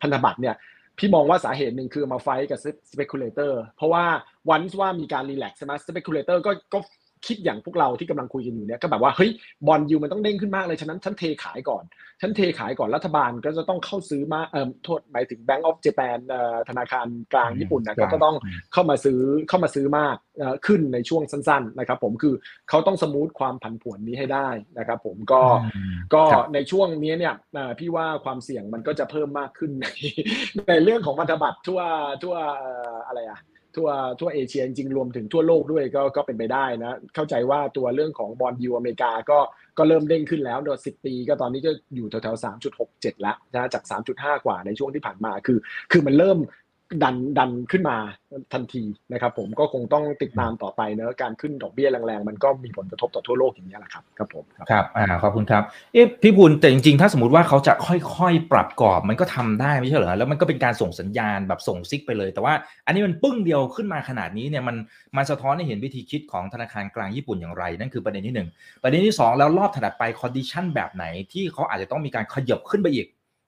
[0.00, 0.56] พันธบัตรเนี่ย
[0.98, 2.60] พี่มองว่าสาเหตุหนึ่งคือมาไฟกับ
[2.92, 4.04] speculator เพราะว่า
[4.50, 6.78] วันว่ามีการรีแลกซ์ใช่ไหม speculator ก็ก็
[7.26, 9.30] คิดอย่างพวกเราที่กำลังคุยกันอยู่เนี่ยก็แบบว่าเฮ้ย
[9.66, 11.84] บอลยูมันต้องเด้งขึ้นมากเลยฉะนั้นฉันเทขายก่อน
[12.20, 18.36] ฉันเทขายก่อนรัฐบาลก็จะต้องเข้าซื้อมาเอ่อโทษหมายถึง Bank of Japan เอ่อธนาคารกลางญี่ปุ่นนะก็ต้อง
[18.72, 22.34] เข้ามาซื้อเข้ามาซื้อมากเอ่อขึ้นในช่วงสั้นๆนะครับผมคือ
[22.68, 24.48] เขาต้องสมูทความผันผวนนี้ให้ได้
[24.78, 25.40] นะครับผมก็
[26.14, 26.22] ก็
[26.54, 27.34] ในช่วงนี้เนี่ย
[27.78, 29.86] พี่ว่าความเสี่ยงมันก็จะเพิ่มมากขึ้นใน
[30.68, 31.80] ในเรื่องของพันธบัตรทั่ว
[32.22, 32.34] ทั่ว
[33.08, 33.40] อะไรอะ
[33.76, 33.88] ทั่ว
[34.20, 39.38] ทั่วเอเชียจริงรวมถึงทั่วโลกด้วยก็ก็เป็นไปได้นะ เข้าใจว่าตัวเรื่องของบอลยูอเมริกาก็
[39.78, 45.58] ก็เริ่มเด้งขึ้นแล้วโดยสิปีก็ตอนนี้ก็อยู่แถวๆสามจุดหกเจ็ดละนะจากสามจุดห้ากว่าในช่วงที่ผ่านมาคือ
[45.92, 46.38] คือมันเริ่ม
[47.02, 47.96] ดันดันขึ้นมา
[48.52, 62.54] ทันทีนะครับ ผมก็คงต้องติดตามต่อไปเนอะการขึ้นดอกเบี้ยแรงๆ มันก็มีผลกระทบต่อทั่วโลกอย่างนี้แหละครับครับผมครับอ่าขอบคุณครับเอ๊ะพี่บุญแต่จริงๆ ถ้าสมมติว่าเขาจะค่อยๆ ปรับกรอบมันก็ทำได้ไม่ใช่เหรอแล้วมันก็เป็นการส่งสัญญาณแบบส่งซิกไปเลย แต่ว่า
[62.86, 64.76] อันนี้มันปึ้งเดียวขึ้นมาขนาดนี้เนี่ยมัน
[65.16, 73.06] มันสะท้อนให้เห็นวิธีคิดของธนาคารกลางญี่ปุ่นอย่างไร นั่นคือประเด็นที่ 1 ประเด็นที่ 2 แล้วรอบถัดไปคอนดิชันแบบไหนที่เขาอาจจะต้องมีการขยับขึ้นไปอีก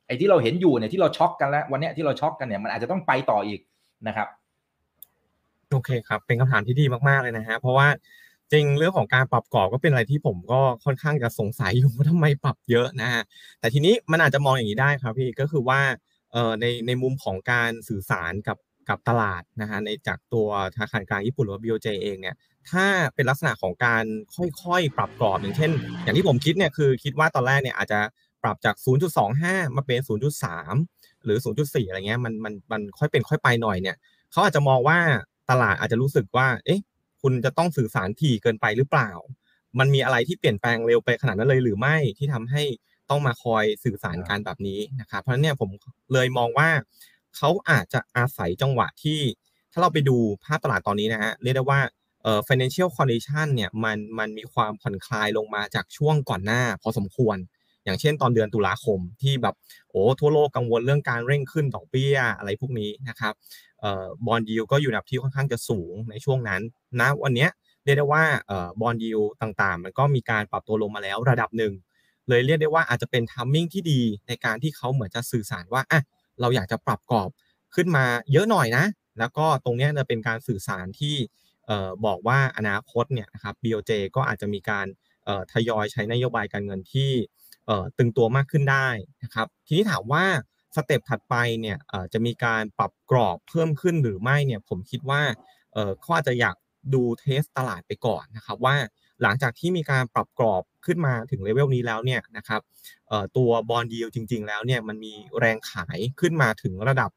[0.08, 3.60] ไอ้ที่เราเห็นอยู่เนี่ยที่เราช็อกกันแล้ว วันนี้ที่เราช็อกกันเนี่ยมันอาจจะต้องไปต่ออีก
[4.08, 4.28] นะครับ
[5.70, 7.88] โอเคครับ เป็นคำถามที่ดีมากๆเลยนะฮะเพราะว่า
[8.52, 13.22] จริงเรื่องของการปรับกรอบก็เป็นอะไรที่ผมก็ค่อนข้างจะสงสัยอยู่ว่าทำไมปรับเยอะนะฮะ
[13.60, 15.80] แต่ทีนี้มันอาจจะมองอย่างนี้ได้ครับพี่ก็คือว่า
[16.32, 22.36] เอ่อในในมุมของการสื่อสารกับกับตลาดนะฮะในจากตัวธนาคารกลางญี่ปุ่นหรือว่า BOJ เองเนี่ย
[22.70, 24.04] ถ้าเป็นลักษณะของการ
[24.62, 25.70] ค่อยๆ ปรับกรอบอย่างเช่น
[26.02, 28.00] อย่างที่ผมคิดเนี่ยคือคิดว่าตอนแรกเนี่ยอาจจะ
[28.42, 28.76] ปรับจาก
[29.26, 30.00] 0.25 มาเป็น
[30.62, 33.96] 0.3 หรือ 0.4 อะไรเงี้ยมันมันมันค่อยเป็นค่อยไปหน่อยเนี่ย
[34.32, 34.98] เขาอาจจะมองว่า
[35.50, 36.80] ตลาดอาจจะรู้สึกว่า เอ๊ะ
[37.22, 39.10] คุณจะต้องสื่อสารถี่เกินไปหรือเปล่า
[39.78, 42.62] มันมีอะไรที่เปลี่ยนแปลงเร็วไปขนาดนั้นเลยหรือไม่ที่ทำให้
[43.10, 45.70] ต้องมาคอยสื่อสารการแบบนี้นะครับเพราะฉะนั้นเนี่ยผม
[46.12, 46.68] เลยมองว่า
[47.36, 49.20] เขาอาจจะอาศัยจังหวะที่
[49.72, 51.80] ถ้าเราไปดูภาพตลาดตอนนี้นะฮะเรียกได้ว่า
[52.22, 57.36] เอ่อ financial condition เนี่ยมันมันมีความผ่อนคลายลงมาจากช่วงก่อนหน้า พอสมควร
[57.88, 59.54] อย่างเช่นตอนเดือนตุลาคมที่แบบ
[59.90, 63.34] โอ้ทั่วโลกกังวลเรื่องการเร่งขึ้นดอกเบี้ยอะไรพวกนี้นะครับ
[64.26, 66.62] บอลยูก็อยู่ในระดับที่ค่อนข้างจะสูงในช่วงนั้น
[67.00, 67.46] นะวันนี้
[67.84, 68.24] เรียกได้ว่า
[68.80, 71.72] บอลยูต่างๆ มันก็มีการปรับตัวลงมาแล้วระดับหนึ่ง
[72.28, 76.00] เลยเรียกได้ว่าอาจจะเป็นทัมมิ่งที่ดีในการที่เขาเหมือนจะสื่อสารว่าอะ
[76.40, 77.30] เราอยากจะปรับกรอบ
[77.74, 78.84] ขึ้นมาเยอะหน่อยนะ
[79.18, 81.16] แล้วก็ตรงนี้จะเป็นการสื่อสารที่
[82.06, 84.86] บอกว่าอนาคตเนี่ยนะครับ BOJ ก็อาจจะมีการ
[85.52, 87.10] ทยอยใช้นโยบายการเงินที่
[87.98, 88.88] ตึงตัวมากขึ้นได้
[89.22, 90.24] นะครับทีนี้ถามว่า
[90.76, 91.78] step ถัดไปเนี่ย
[92.12, 95.22] จะมีการปรับกรอบเพิ่มขึ้นหรือไม่เนี่ยผมคิดว่า
[96.00, 96.56] เขาอาจจะอยาก
[96.94, 98.76] ดู test ตลาดไปก่อนนะครับว่า
[99.22, 102.60] หลังจากที่มีการปรับกรอบขึ้นมาถึงเลเวลนี้แล้วเนี่ยนะครับ
[103.36, 107.10] ตัวบอลดีลจริง ๆ แล้วเนี่ยมันมีแรงขายขึ้นมาถึงระดับ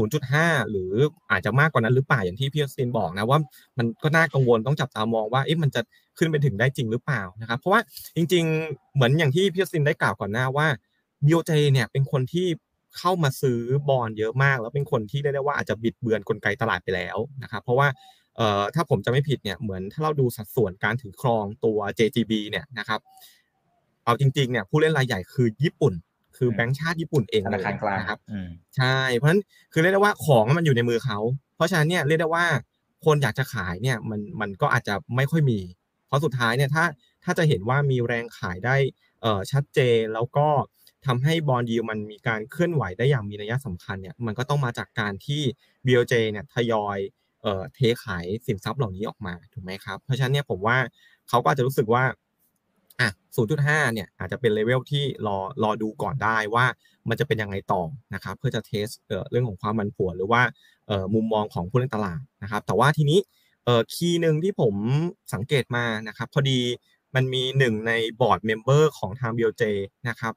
[0.00, 0.92] 0.5 หรือ
[1.30, 3.38] อาจจะมากกว่านั้นหรือเปล่าอย่างที่พี่ซินบอกนะว่า
[3.78, 5.80] มันก็น่ากังวลต้องจับตามองว่าเอ๊ะมันจะ
[6.18, 7.80] ขึ้นไปถึงได้จริงหรือเปล่านะครับ เพราะว่า
[8.16, 10.66] จริง ๆ เหมือนอย่างที่พี่ซินได้กล่าวก่อนหน้าว่า
[11.26, 12.46] BOJ เนี่ยเป็นคนที่
[12.98, 17.88] เข้ามาซื้อบอลเยอะมาก แล้วเป็นคนที่ได้ได้ว่าอาจจะบิดเบือนกลไกตลาดไปแล้วนะครับเพราะว่า
[18.36, 23.00] เอ่อถ้าผมจะไม่ผิดเนี่ยเหมือนถ้าเราดูสัดส่วนการถือครองตัว JGB เนี่ยนะครับ
[24.04, 25.94] เอาจริงๆเนี่ยผู้เล่นรายใหญ่คือญี่ปุ่น
[26.36, 28.18] คือแบงก์ชาติญี่ปุ่นเองธนาคารกลางนะครับ
[28.76, 29.42] ใช่ เพราะฉะนั้น
[29.72, 31.18] คือเรียกได้ว่าของมันอยู่ในมือเขา
[31.56, 32.46] เพราะฉะนั้นเนี่ยเรียกได้ว่า
[33.04, 35.60] คนอยากจะขายเนี่ยมันมันก็อาจจะไม่ค่อยมี
[36.06, 36.84] เพราะสุดท้ายเนี่ยถ้า
[37.24, 38.76] ถ้าจะเห็นว่ามีแรงขายได้
[39.22, 40.48] เอ่อชัดเจนแล้วก็
[41.06, 45.42] ทำให้บอลยูมันมีการเคลื่อนไหวได้อย่างมีนัยสำคัญเนี่ยมันก็ต้องมาจากการที่
[45.86, 46.98] BOJ เนี่ยทยอย
[47.42, 50.76] เอ่อเทขายสินทรัพย์เหล่านี้ออกมาถูกไหมครับ เพราะฉะนั้นเนี่ยผมว่า
[51.28, 52.04] เขาก็จะรู้สึกว่า
[53.00, 56.66] อะ0.5 เนี่ยอาจจะเป็นเลเวลที่รอรอดูก่อนได้ว่า
[57.08, 57.82] มันจะเป็นยังไงต่อ
[58.14, 60.42] นะครับเพื่อจะ test เรื่องของความผันผวนหรือว่า
[61.14, 63.18] มุมมองของผู้เล่นตลาดนะครับแต่ว่าทีนี้
[63.92, 64.74] key หนึ่งที่ผม
[65.34, 66.60] สังเกตมานะครับพอดี
[67.14, 69.62] มันมีหนึ่งใน board member ของทาง BOJ
[70.08, 70.34] นะครับ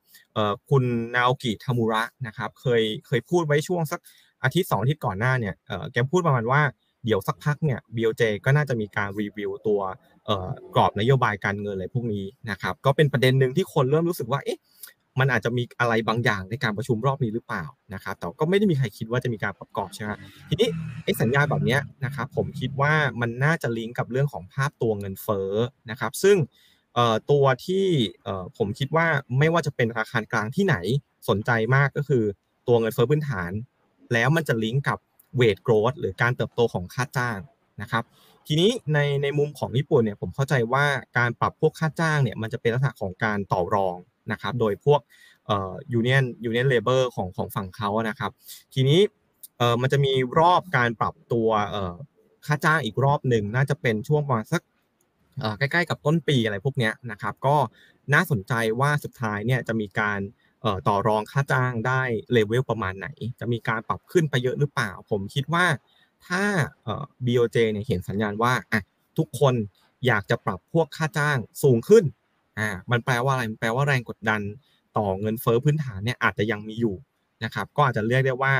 [0.70, 0.84] คุณ
[1.16, 4.00] นาโอกิทามุระนะครับเคยเคยพูดไว้ช่วงสัก
[4.44, 6.62] อาทิตย์สองอาทิตย์ก่อนหน้าเนี่ยเอ่อแกพูดประมาณว่า
[7.06, 9.80] เดี๋ยวสักพักเนี่ย BOJ ก็น่าจะมีการรีวิวตัว
[10.26, 14.60] เอ่อกรอบนโยบายการเงินอะไรพวกนี้นะครับ ก็เป็นประเด็นหนึ่งที่คนเริ่มรู้สึกว่าเอ๊ะ
[15.20, 17.64] มันอาจจะมีอะไรบางอย่างในการประชุมรอบนี้หรือเปล่า
[17.94, 20.12] นะครับแต่ก็ไม่ได้มีใครคิดว่าจะมีการประกอบใช่ไหม
[20.50, 20.70] ทีนี้
[21.04, 25.52] ไอ้สัญญาแบบนี้นะครับผมคิดว่ามันน่าจะลิงก์กับเรื่องของภาพตัวเงินเฟ้อ
[25.90, 26.38] นะครับ ซึ่ง
[27.32, 27.86] ตัวที่
[28.58, 29.08] ผมคิดว่า
[29.40, 30.76] ไม่ว่าจะเป็นธนาคารกลางที่ไหน
[31.30, 32.24] สนใจมากก็คือ
[32.68, 33.52] ตัวเงินเฟ้อพื้นฐาน
[34.14, 35.00] แล้วมันจะลิงก์กับ
[35.36, 37.40] เวทโกรดหรือการเติบโตของค่าจ้าง
[37.82, 38.04] นะครับ
[38.48, 40.86] ทีนี้ในในมุมของญี่ปุ่นเนี่ยผมเข้าใจว่า
[41.18, 43.96] การปรับพวกค่าจ้างเนี่ยมันจะเป็นลักษณะของการต่อรอง
[44.32, 45.00] นะครับ โดยพวก
[45.46, 48.32] เอ่อยูเนียนยูเนียนเลเบอร์ของของฝั่งเขานะครับ
[48.74, 49.00] ทีนี้
[49.58, 51.94] เอ่อมันจะมีรอบการปรับตัวเอ่อ
[52.46, 54.62] ค่าจ้างอีกรอบหนึ่งน่าจะเป็นช่วงประมาณสัก
[55.60, 57.56] ใกล้ๆกับต้นปีอะไรพวกนี้นะครับ ก็
[58.14, 60.20] น่าสนใจว่าสุดท้ายเนี่ยจะมีการ
[60.88, 62.02] ต่อรองค่าจ้างได้
[62.32, 63.08] เลเวลประมาณไหน
[63.40, 65.66] จะมีการปรับขึ้นไปเยอะหรือเปล่า ผมคิดว่า
[66.28, 66.44] ถ้า
[67.26, 68.82] BOJ เนี่ยเห็นสัญญาณว่าอะ
[69.18, 69.54] ทุกคน
[70.08, 72.04] อยากจะปรับพวกค่าจ้างสูงขึ้น
[72.60, 74.42] อ่ามันแปลว่าอะไรมันแปลว่าแรงกดดัน
[74.98, 76.96] ต่อเงินเฟ้อพื้นฐานเนี่ยอาจจะยังมีอยู่
[77.44, 78.54] นะครับก็อาจจะเรียกได้ว่า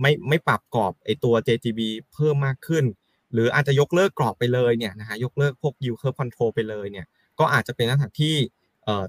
[0.00, 1.80] ไม่ไม่ปรับกรอบไอตัว JGB
[2.12, 2.84] เพิ่มมากขึ้น
[3.32, 7.06] หรืออาจจะยกเลิกกรอบไปเลยเนี่ยนะฮะยกเลิกพวก yield curve control ไปเลยเนี่ย
[7.38, 8.34] ก็อาจจะเป็นลักษณะที่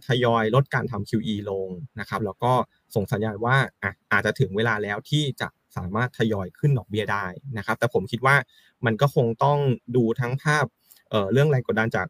[0.08, 1.68] ทยอยลดการทำ QE ลง
[2.00, 2.54] นะครับแล้วก็
[2.96, 7.26] ส่งสัญญาณว่าอะอาจจะถึงเวลาแล้วที่จะสามารถทยอยขึ้นดอกเบี้ยได้
[7.58, 8.36] นะครับ แต่ผมคิดว่า
[8.86, 9.60] มันก็คงต้อง
[9.96, 10.65] ดูทั้งภาพ
[11.34, 12.08] เรื่องแรงกดดันจาก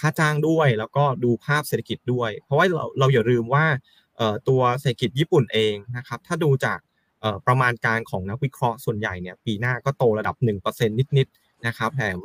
[0.00, 3.66] ค่าจ้างด้วย แล้วก็ดูภาพเศรษฐกิจด้วย เพราะว่าเราเราอย่าลืมว่า
[4.48, 6.78] ตัวเศรษฐกิจญี่ปุ่นเองนะครับถ้าดูจาก
[7.46, 12.20] ประมาณการของนักวิเคราะห์ส่วนใหญ่เนี่ยปีหน้าก็โตระดับ 1%นิดๆนะครับแถม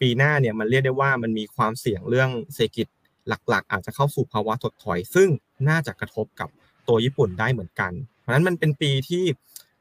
[0.00, 2.86] ปีหน้าเนี่ยมันเรียกได้ว่ามันมีความเสี่ยงเรื่องเศรษฐกิจ
[3.28, 5.28] หลักๆ อาจจะเข้าสู่ภาวะถดถอย ซึ่ง
[5.68, 6.48] น่าจะกระทบกับ
[6.88, 9.24] ตัวญี่ปุ่นได้เหมือนกัน เพราะนั้นมันเป็นปีที่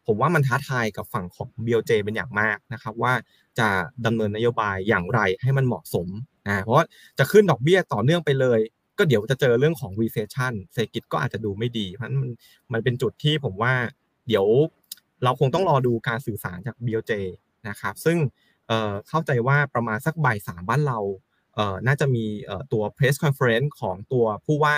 [0.07, 3.13] ผมว่ามันท้าทายกับฝั่งของ BOJ เป็นอย่างมากนะครับว่า
[3.59, 3.67] จะ
[4.05, 6.07] ดำเนินนโยบายอย่างไรให้มันเหมาะสม
[6.47, 6.85] นะเพราะ
[7.19, 8.59] จะขึ้นดอกเบี้ยต่อเนื่องไปเลย
[8.97, 12.19] ก็เดี๋ยวจะเจอเรื่องของ recession เศรษฐกิจก็อาจจะดูไม่ดี เพราะนั้น
[12.73, 13.73] มันเป็นจุดที่ผมว่า
[14.27, 14.45] เดี๋ยว
[15.23, 17.11] เราคงต้องรอดูการสื่อสารจาก BOJ
[17.69, 18.17] นะครับซึ่ง
[19.09, 20.99] เข้าใจว่าประมาณสักบ่ายสามบ้านเรา
[21.87, 24.77] น่าจะมีเอ่อตัว press conference ของตัวผู้ว่า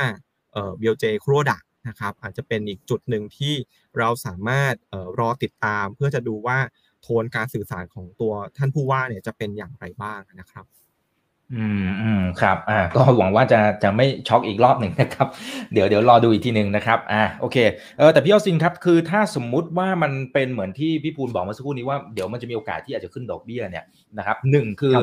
[0.54, 3.54] เอ่อ BLJ ครูดักนะครับอาจจะเป็นอีกจุดหนึ่งที่
[3.98, 6.60] เราสามารถเอ่อรอติดตาม เพื่อจะดูว่า
[7.02, 10.65] โทนการสื่อสารของตัวท่านผู้ว่าเนี่ยจะเป็นอย่างไรบ้างนะครับ
[11.56, 15.28] อืมอืมครับอ่าก็หวังว่าจะจะไม่ช็อกอีกรอบหนึ่งนะครับ
[15.74, 17.58] เดี๋ยวเดี๋ยวรอดูอีกทีหนึ่งนะครับอ่าโอเค
[17.98, 23.86] เออแต่พี่ยอดซินครับคือถ้าสมมุติว่ามันเป็นเหมือนที่พี่ภูลบอกเมื่อสักครู่นี้ว่าเดี๋ยวมันจะมีโอกาสที่อาจจะขึ้นดอกเบี้ยเนี่ย
[24.18, 24.96] นะครับหนึ่งคือ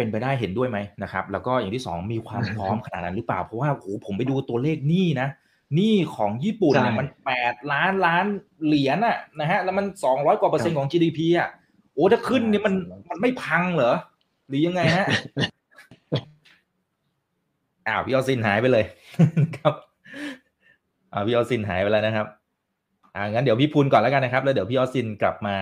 [0.00, 5.28] เป็นไปได้เห็นด้วยไหมนะครับ แล้วก็อย่างที่สองมีความพร้อมขนาดนั้นหรือเปล่า เพราะว่าโอ้ผมไปดูตัวเลขหนี้นะ
[5.74, 8.24] หนี้ของญี่ปุ่นเนี่ยมันแปดล้านล้าน
[8.64, 11.48] เหรียญอะนะฮะแล้วมันสองร้อยกว่าเปอร์เซ็นต์ของ GDP อะ
[11.94, 12.74] โอ้ถ้าขึ้นเนี่ยมัน
[13.10, 13.94] มันไม่พังเหรอ
[14.48, 15.06] หรือยังไงฮะ
[17.86, 18.84] อ้าวพี่ออซินหายไปเลย
[19.56, 19.74] ครับ
[21.12, 22.26] อ่าพี่ออซินหายไปแล้วนะครับ
[23.14, 25.56] อ่างั้นเดี๋ยวพี่พูนก่อนแล้วกันนะครับ แล้วเดี๋ยวพี่ออซินกลับมา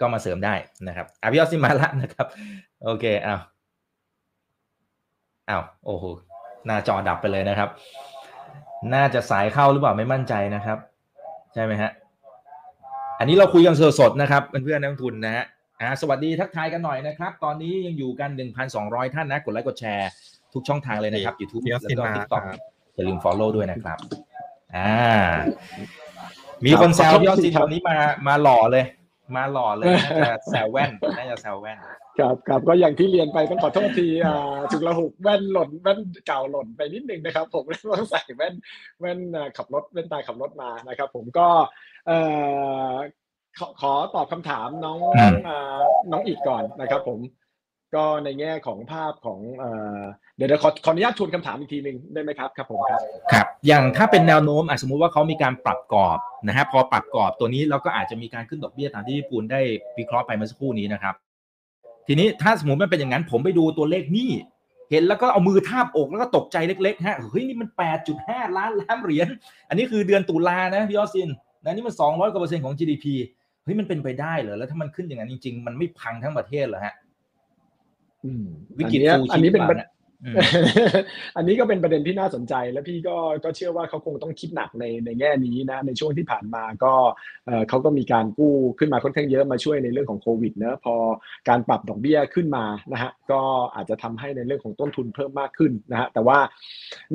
[0.00, 0.54] ก็มาเสริมได้
[0.88, 2.26] นะครับอ่าพี่ออซินมาละนะครับ
[2.84, 3.40] โอเคอ้าว
[5.50, 6.04] อ้าวโอ้โห
[6.66, 7.68] หน้าจอดับไปเลยนะครับ
[8.94, 10.78] น่าจะสายเข้าหรือเปล่าไม่มั่นใจนะครับ
[11.54, 11.90] ใช่ไหมฮะ
[13.18, 15.44] อันนี้เราคุยกันสดๆนะครับเพื่อนๆนักทุนนะฮะ
[15.80, 18.30] อ่าสวัสดีทักทายกันหน่อยนะครับ ตอนนี้ยังอยู่กัน
[18.72, 20.08] 1,200 ท่านนะ กดไลค์กดแชร์
[20.54, 22.42] ทุกช่องทางเลยนะครับ YouTube แล้วก็ TikTok
[22.94, 23.98] อย่าลืม Follow ด้วยนะครับ
[24.76, 24.94] อ่า
[26.66, 28.84] มีคนแซวพี่ยอดซินตอนนี้มามาหล่อเลย
[29.34, 31.78] มาหล่อเลยน่าจะแซวแว่นน่าจะแซวแว่น
[32.18, 38.54] ครับครับก็อย่างที่เรียนไปต้องขอโทษทีอ่าจุกระหุกแว่นหล่นแว่นเก่าหล่นไปนิดนึงนะครับ ผมเลยต้องใส่แว่น
[39.00, 39.18] แว่น
[39.56, 41.48] ขับรถแว่นตาขับรถมานะครับ ผมก็
[42.06, 42.18] เอ่
[42.90, 42.92] อ
[43.58, 44.98] ขอขอตอบคำถามน้อง
[46.10, 47.18] น้องอีกก่อนนะครับ ผม
[47.94, 49.70] ก็ในแง่ของภาพของเดี๋ย
[50.12, 53.00] ว เดี๋ยวขอขออนุญาตชวนคำถามอีกทีหนึ่งได้ไหมครับครับผมครับ
[53.32, 56.18] ครับอย่างถ้าเป็นแนวโน้มสมมุติว่าเขามีการปรับกรอบ
[56.48, 59.60] นะฮะพอปรับกรอบตัวนี้เราก็อาจจะมีการขึ้นดอกเบี้ยตามที่พี่ปูนได้
[59.98, 61.14] วิเคราะห์ไปเมื่อสักครู่นี้นะครับ
[62.06, 64.30] ทีนี้ถ้าสมมติมันเป็นอย่างนั้น ผมไปดูตัวเลขนี่
[64.90, 67.68] เห็นแล้วก็เอามือทาบอกแล้วก็ตกใจเล็กๆฮะเฮ้ยนี่มัน
[68.12, 69.28] 8.5 ล้านล้านเหรียญ
[69.68, 71.28] อันนี้คือเดือนตุลานะพี่ออสิน
[71.62, 73.06] นะนี่มัน200กว่าเปอร์เซ็นต์ของ GDP
[73.64, 76.94] เฮ้ยมันเป็นไปได้เหรอแล้วถ้ามันขึ้นอย่างนั้นจริง ๆ มันไม่พังทั้งประเทศเหรอฮะ
[78.78, 79.64] วิกฤตฟูอันนี้เป็น
[81.36, 86.92] อันนี้ก็เป็นประเด็นที่น่าสนใจ และพี่ก็ก็เชื่อว่าเขาคงต้องคิดหนักในในแง่นี้นะในช่วงที่ผ่านมาก็
[87.68, 90.94] เขาก็มีการกู้ขึ้นมาค่อนข้างเยอะมาช่วยในเรื่องของโควิดเนะพอ
[91.48, 93.40] การปรับดอกเบี้ยขึ้นมานะฮะก็
[93.74, 96.38] อาจจะทำให้ในเรื่องของต้นทุนเพิ่มมากขึ้นนะฮะแต่ว่า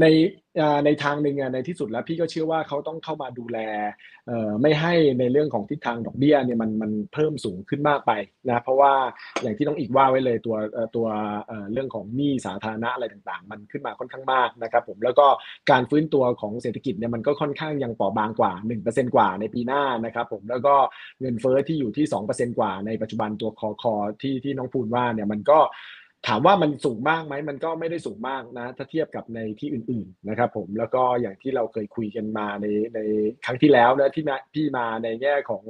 [0.02, 0.06] ใน
[0.85, 3.57] ในทางหนึ่งในที่สุดแล้วพี่ก็เชื่อว่าเขาต้องเข้ามาดูแล
[4.62, 8.12] ไม่ให้ในเรื่องของทิศทางดอกเบี้ยเนี่ยมันมันเพิ่มสูงขึ้นมากไป
[8.47, 8.93] นะเพราะว่า
[9.41, 10.55] อย่างที่ต้องอีกว่าไว้เลยตัว
[10.95, 11.07] ตัว
[11.73, 15.27] เรื่องของหนี้สาธารณะอะไรต่างๆ มันขึ้นมาค่อนข้างมากนะครับผมแล้วก็
[15.71, 18.51] การฟื้นตัวของเศรษฐกิจเนี่ยมันก็ค่อนข้างยังเปราะบางกว่า
[18.83, 20.75] 1%กว่าในปีหน้านะครับผมแล้วก็
[21.19, 25.59] เงินเฟ้อที่อยู่ที่ 2%กว่าในปัจจุบันตัวคอคอที่ที่น้องพูนว่าเนี่ยมันก็
[26.27, 32.99] ถามว่ามันสูงมากไหมมันก็ไม่ได้สูงมากนะ ถ้าเทียบกับในที่อื่นๆนะครับผมแล้วก็อย่างที่เราเคยคุยกันมาในใน
[33.45, 35.63] ครั้งที่แล้วนะที่มาพี่มาในแง่ของ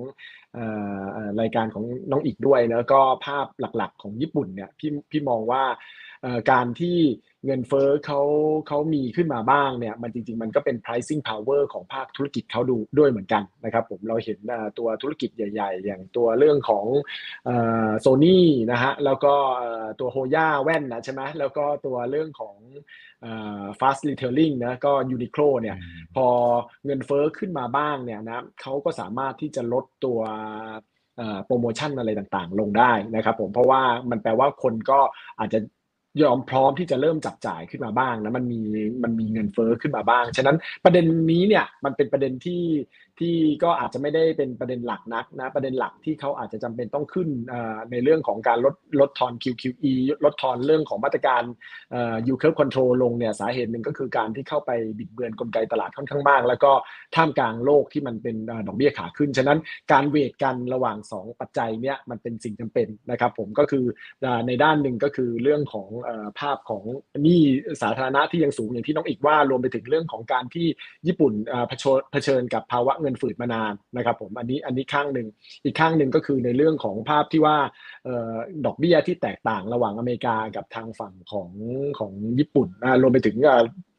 [1.42, 5.64] รายการของน้องอีกด้วยนะก็ภาพหลักๆของญี่ปุ่นเนี่ยพี่พี่มองว่า
[6.52, 6.98] การที่
[7.46, 8.22] เงินเฟ้อเขา
[8.68, 14.38] เขามีขึ้นมาบ้างเนี่ยมันจริง ๆ มันก็เป็น pricing power ของภาคธุรกิจเขาดูด้วยเหมือนกันนะครับผมเราเห็น
[14.80, 16.86] ตัวธุรกิจใหญ่ ๆ อย่างตัวเรื่องของ
[18.02, 19.34] โซนี่นะฮะแล้วก็
[20.00, 22.56] ตัวโฮย่าแว่นนะใช่ไหมแล้วก็ตัวเรื่องของ
[23.80, 25.78] fast retailing นะก็ Uniqlo เนี่ย
[26.16, 26.28] พอ
[26.86, 30.20] เงินเฟ้อขึ้นมาบ้างเนี่ยนะเขาก็สามารถที่จะลดตัว
[31.46, 35.00] โปรโมชั่นอะไรต่างๆ ลงได้นะครับผมเพราะว่ามันแปลว่าคนก็
[35.40, 35.60] อาจจะ
[36.24, 38.62] ยอมพร้อมที่จะเริ่มจับจ่ายขึ้นมาบ้างนะมันมี
[39.04, 42.62] มันมีเงินเฟ้อขึ้นมาบ้าง ฉะนั้นประเด็นนี้เนี่ยมันเป็นประเด็นที่
[43.20, 47.30] ที่ก็อาจจะไม่ได้เป็นประเด็นหลักนักนะประเด็นหลักที่เขาอาจจะจำเป็นต้องขึ้น
[47.92, 49.94] ในเรื่องของการลดลดทอน QQE
[50.26, 51.44] ลดทอนเรื่องของมาตรการ
[52.32, 56.72] U curve control ลงเนี่ยสาเหตุหนึ่งก็คือการที่เข้าไปบิดเบือนกลไกตลาดค่อนข้างมาก แล้วก็
[57.16, 58.36] ท่ามกลางโลกที่มันเป็น
[58.68, 59.60] ดอกเบี้ยขาขึ้น ฉะนั้น
[59.92, 63.86] การเวทกันระหว่าง 2 ปัจจัยเนี่ยมันเป็นสิ่งจำเป็นนะครับผมก็คือ
[64.48, 65.90] ในด้านหนึ่งก็คือเรื่องของ
[66.40, 66.84] ภาพของ
[67.24, 67.42] หนี้
[67.82, 70.68] สาธารณะที่ยังสูงอย่างที่น้องอีกว่ารวมไปถึงเรื่องของการที่
[71.08, 71.34] ญี่ปุ่น
[72.12, 75.28] เผชิญกับภาวะเงินฝืดมานานนะครับผมอันนี้อันนี้ข้างหนึ่ง
[75.64, 77.58] อีกข้างหนึ่งก็คือในเรื่องของภาพที่ว่า
[78.66, 81.50] ดอกเบี้ยที่แตกต่างระหว่างอเมริกากับทางฝั่งของ
[82.00, 82.68] ของญี่ปุ่น
[83.02, 83.38] รวมไปถึง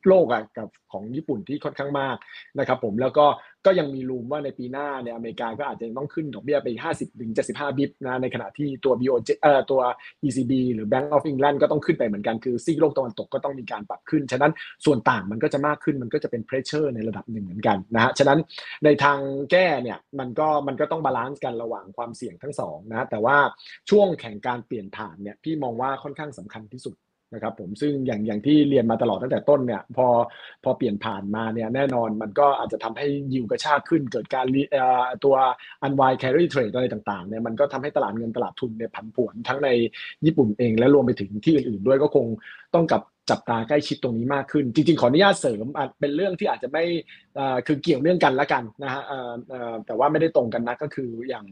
[0.09, 2.17] โลกอะกับของญี่ปุ่นที่ค่อนข้างมาก
[2.59, 3.27] นะครับผมแล้วก็
[3.67, 9.81] ก็ยังมีรูมว่าในปีหน้าเนี่ยอเมริกาก็อาจจะต้องขึ้นดอกเบี้ยไป 50ถึง75 บิปนะในขณะที่ตัว BOJ เอ่อตัว
[10.27, 14.53] ECB หรือ Bank of England ก็ต้องขึ้นไปเหมือนกันคือซีกโลกตะวันตกก็ต้องมีการปรับขึ้น ฉะนั้น
[14.85, 18.39] ส่วนต่างมันก็จะมากขึ้นมันก็จะเป็น pressure ในระดับหนึ่งเหมือนกันนะฮะฉะนั้น
[18.85, 19.19] ในทาง
[19.51, 23.37] แก้เนี่ยมันก็มันก็ต้อง balance กันระหว่างความเสี่ยงทั้งสองนะแต่ว่า
[23.91, 26.95] ช่วงแห่งการเปลี่ยนผ่านเนี่ยพี่มองว่าค่อนข้างสำคัญที่สุด
[27.35, 30.07] นะครับผมซึ่งอย่างอย่างที่เรียนมาตลอดตั้งแต่ต้นเนี่ยพอ
[30.65, 34.47] พอเปลี่ยนผ่านมาเนี่ยแน่นอนมันก็อาจจะทำให้ยิวกระชากขึ้นเกิดการ
[35.25, 35.35] ตัว
[35.83, 39.69] unwind carry trade อะไรต่างๆเนี่ยมันก็ทำให้ตลาดเงินตลาดทุนเนี่ยผันผวนทั้งใน
[40.25, 42.27] ญี่ปุ่นเองและรวมไปถึงที่อื่นๆด้วยก็คง
[42.75, 45.67] ต้องกับจับตาใกล้ชิดตรงนี้มากขึ้น จริงๆ ขออนุญาตเสริม
[46.01, 46.85] เป็นเรื่องที่อาจจะไม่
[47.67, 49.03] คือเกี่ยวเนื่องกันละกันนะฮะ
[49.87, 51.45] แต่ว่าไม่ได้ตรงกันนะก็คืออย่าง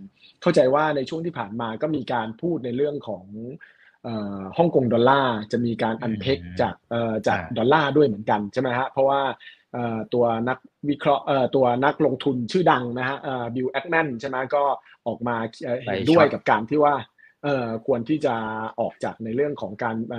[0.42, 3.24] เข้าใจว่าในช่วงที่ผ่านมาก็มีการพูดในเรื่องของ
[4.58, 6.74] ฮ่องกงดอลลาร์จะมีการ unpeg จาก
[7.26, 9.20] จากดอลลาร์ด้วยเหมือนกันใช่ไหมฮะเพราะว่า
[10.14, 10.58] ตัวนัก
[10.88, 11.24] วิเคราะห์
[11.56, 13.16] ตัวนักลงทุนชื่อดังนะฮะ
[13.54, 14.62] บิลแอคแมนใช่ไหมก็
[15.06, 15.37] ออกมา
[15.84, 16.94] เห็นด้วยกับการที่ว่า
[17.87, 18.34] ควรที่จะ
[18.80, 20.14] ออกจากในเรื่องของการเ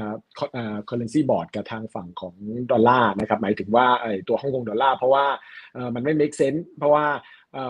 [0.56, 2.36] อ่อ currency board กับทางฝั่งของ
[2.72, 3.88] ดอลลาร์นะครับหมายถึงว่า
[4.28, 5.26] ตัวฮ่องกงดอลลาร์เพราะว่า
[5.96, 7.06] มันไม่ make sense เพราะว่า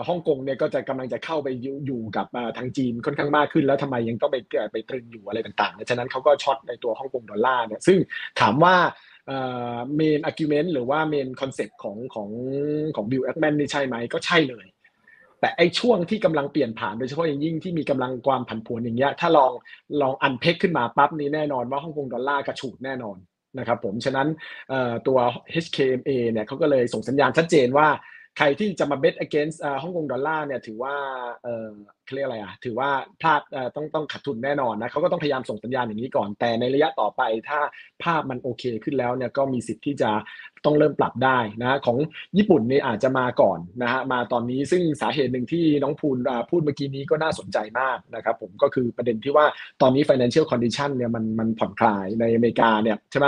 [0.08, 1.48] ฮ่องกงเนี่ยก็จะกำลังจะเข้าไป
[1.86, 4.36] อยู่กับทางจีนค่อนข้างมากขึ้นแล้วทำไมยังต้องไป
[4.72, 7.98] ไปตรึงอยู่อะไรต่างๆฉะนั้นเขาก็ short ในตัวฮ่องกงดอลลาร์เนี่ยซึ่ง
[8.40, 8.76] ถามว่า
[9.96, 12.28] main argument หรือว่า main concept ของของ
[12.96, 14.66] ของบิลแอคแมนนี่ใช่ไหมก็ใช่เลย
[15.40, 19.52] แต่ไอ้ช่วงที่กำลังเปลี่ยนผ่านโดยเฉพาะอย่างยิ่งที่มีกำลังความผันผวนอย่างเงี้ยถ้าลอง
[20.02, 23.16] ลอง unpeg ขึ้นมาปั๊บนี้แน่นอนว่าฮ่องกงดอลลาร์กระฉูดแน่นอน
[23.58, 24.28] นะครับผมฉะนั้น
[25.06, 25.18] ตัว
[25.64, 27.88] HKMA เนี่ยเขาก็เลยส่งสัญญาณชัดเจนว่า
[28.38, 30.94] ใครที่จะมา bet against ฮ่องกงดอลลาร์เนี่ยถือว่า
[31.42, 31.68] เออ
[32.14, 32.90] เรียกอะไรอะถือว่า
[33.20, 33.40] พลาด
[33.76, 37.60] ต้องต้องขาดทุนแน่นอนนะเขาก็ต้องพยายามส่งสัญญาณอย่างนี้ก่อน แต่ในระยะต่อไปถ้า
[38.02, 40.10] ภาพมันโอเคขึ้นแล้วเนี่ยก็มีสิทธิ์ที่จะ
[40.64, 41.98] ต้องเริ่มปรับได้นะของ
[42.36, 46.18] ญี่ปุ่นนี่อาจจะมาก่อนนะฮะมาตอนนี้ซึ่งสาเหตุหนึ่งที่น้องพูน
[46.50, 49.46] พูดเมื่อกี้นี้ก็น่าสนใจมากนะครับผมก็คือประเด็นที่ว่า
[49.82, 53.26] ตอนนี้ financial condition เนี่ยมันมันผ่อนคลายในอเมริกาเนี่ยใช่ไหม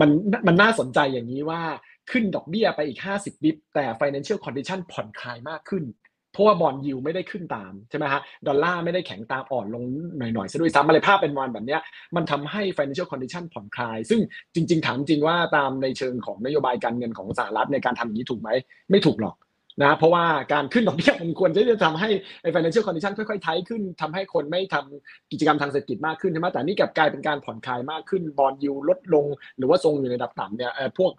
[0.00, 0.10] มัน
[0.46, 1.62] มันน่าสนใจอย่างนี้ว่า
[2.10, 5.84] ขึ้นดอกเบี้ยไปอีก 50บิปแต่ financial condition ผ่อนคลายมากขึ้น
[6.32, 9.84] เพราะว่าบอลยิวไม่ได้ขึ้นตามใช่ไหมฮะดอลลาร์ไม่ได้แข็งตามอ่อนลง
[10.18, 11.78] หน่อยๆซะด้วยซ้ำอะไรภาพเป็นวันแบบนี้
[12.16, 14.20] มันทำให้ financial condition ผ่อนคลาย ซึ่ง
[14.54, 18.50] จริง ๆ ถามจริงว่าตามในเชิงของนโยบายการเงินของสหรัฐในการทำอย่างนี้ถูกไหม
[18.90, 19.36] ไม่ถูกหรอก
[19.82, 22.08] นะเพราะว่าการขึ้นดอกเบี้ยมันควรจะทำให้
[22.42, 29.26] ไอ้ financial condition ค่อยๆ ไทขึ้นทำให้คนไม่ทำกิจกรรมทางเศรษฐกิจมากขึ้นใช่ไหมแต่นี่กลับกลายเป็นการผ่อนคลายมากขึ้นบอลยูลดลง
[29.58, 31.10] หรือว่าทรงอยู่ในระดับต่ำเนี่ยพวก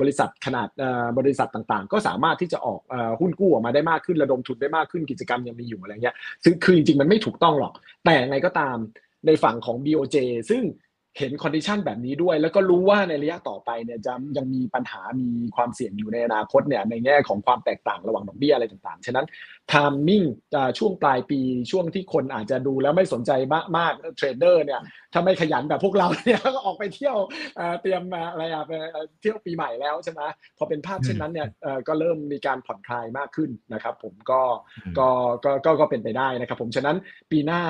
[0.00, 0.68] บริษัทขนาด
[1.18, 2.80] บริษัทต่างๆ ก็สามารถที่จะออก
[3.20, 7.72] หุ้นกู้ออกมาได้มากขึ้นระดมทุนได้มากขึ้นกิจกรรมยังมีอยู่อะไรเงี้ยซึ่งคือจริงๆมันไม่ถูกต้องหรอก
[8.04, 8.76] แต่ไงก็ตาม
[9.26, 10.16] ในฝั่งของ BOJ
[10.50, 10.62] ซึ่ง
[11.18, 19.26] เห็น condition แบบนี้ด้วย แล้วก็รู้ว่าในระยะต่อไปเนี่ยจะยังมีปัญหามีความเสี่ยงอยู่ในอนาคตเนี่ยในแง่ของความแตกต่างระหว่างดอกเบี้ยอะไรต่างๆ ฉะนั้น
[19.72, 20.22] timing
[20.78, 23.30] ช่วงปลายปีช่วงที่คนอาจจะดูแล้วไม่สนใจ
[23.78, 24.80] มาก trader เนี่ย
[25.12, 27.16] ถ้าไม่ขยันแบบพวกเราเนี่ยก็ออกไปเที่ยว
[27.82, 28.72] เตรียมอะไรอะไป
[29.20, 30.22] เที่ยวปีใหม่แล้วใช่ไหม
[30.58, 31.48] พอเป็นภาพเช่นนั้นเนี่ย
[31.88, 34.42] ก็เริ่มมีการผ่อนคลายมากขึ้นนะครับ ผมก็
[34.98, 35.08] ก็
[35.44, 36.96] ก็ก็ก็เป็นไปได้นะครับ ผมฉะนั้น
[37.30, 37.60] ปีหน้า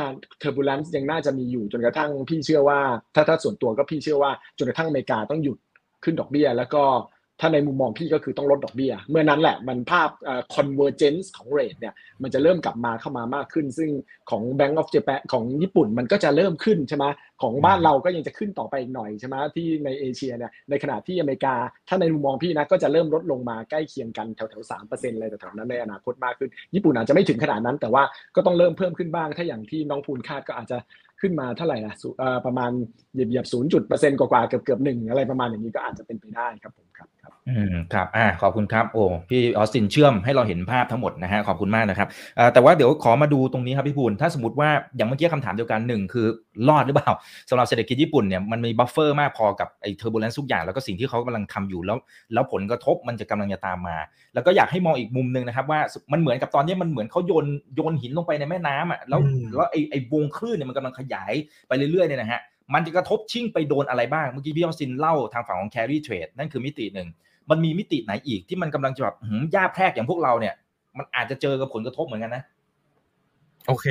[0.40, 2.80] turbulence ยังน่าจะมีอยู่จนกระทั่งพี่เชื่อว่า
[3.14, 5.58] ถ้าถ้าส่วนตัวก็พี่เชื่อว่าจนกระทั่งอเมริกาต้องหยุด
[6.04, 6.84] ขึ้นดอกเบี้ย แล้วก็
[7.42, 10.10] ถ้าในมุมมองพี่ก็คือต้องลดดอกเบี้ย เมื่อนั้นแหละมันภาพ
[10.54, 13.90] convergence ของ rate เนี่ยมันจะเริ่มกลับมาเข้ามามากขึ้น ซึ่ง
[14.30, 17.04] ของ Bank of Japan ของญี่ปุ่นมันก็จะเริ่มขึ้นใช่ไหม
[17.42, 21.54] ของบ้านเราก็ยังจะขึ้นต่อไปอีกหน่อยใช่ไหมที่ในเอเชียเนี่ยในขณะที่อเมริกา
[21.88, 28.02] ถ้าในมุมมองพี่นะก็จะเริ่มลดลงมาใกล้เคียงกันแถวแถวสามเปอร์เซ็นต์อะไรแถวๆนั้นในอนาคตมากขึ้น ญี่ปุ่นอาจจะไม่ถึงขนาดนั้น แต่ว่า
[28.36, 30.78] ก็ต้องเริ่มเพิ่มขึ้นบ้าง ถ้าอย่างที่น้องพูนคาดก็อาจจะ
[31.22, 31.94] ขึ้นมาเท่าไหร่นะ
[32.46, 32.70] ประมาณ
[33.12, 37.08] เหยียบหยียบศูนย์จุดเปอร์เซ็นต์กว่าเกือบเกือบหนึ่งอะไรประมาณอย่างนี้ก็อาจจะเป็นไปได้ครับผมครับ
[37.48, 46.26] อืมครับอ่าขอบคุณครับโอ้พี่ออสตินเชื่อมให้เราเห็นภาพทั้งหมดนะฮะขอบคุณมากนะครับอ่าแต่ว่าเดี๋ยวขอมาดูตรงนี้ครับพี่ภูลถ้าสมมติว่าอย่างเมื่อกี้คำถามเดียวกันหนึ่งคือ
[46.68, 47.10] รอดหรือเปล่า
[47.50, 51.98] สำหรับเศรษฐกิจญี่ปุ่นเนี่ยมันมี buffer มากพอกับไอ้ turbulence ทุกอย่างแล้วก็สิ่งที่เขากำลังทำอยู่แล้ว
[52.32, 53.96] แล้วผลกระทบมันจะกำลังจะตามมา
[54.34, 55.80] แล้วก็อยากให้มองอีกมุมหนึ่งนะครับว่า
[56.12, 61.32] มันเหมือนกับตอนนี้มันเหมือนเขาโยนโยนหินลงไปในแม่น้ำอะแล้วแล้วไอ้ไอ้วงคลื่นเนี่ยมันกำลังขยาย
[61.68, 62.40] ไปเรื่อยๆเนี่ยนะฮะ
[62.74, 67.08] มันจะกระทบชิ่งไปโดนอะไรบ้าง เมื่อกี้พี่ออสตินเล่าทางฝั่งของ carry trade นั่นคือมิติหนึ่ง
[67.50, 69.16] มันมีมิติไหนอีกที่มันกำลังจะแบบ
[69.54, 70.54] หญ้าแพรกอย่างพวกเราเนี่ย
[70.98, 72.42] มันอาจจะเจอกับผลกระทบเหมือนกันนะ
[73.68, 73.86] โอเค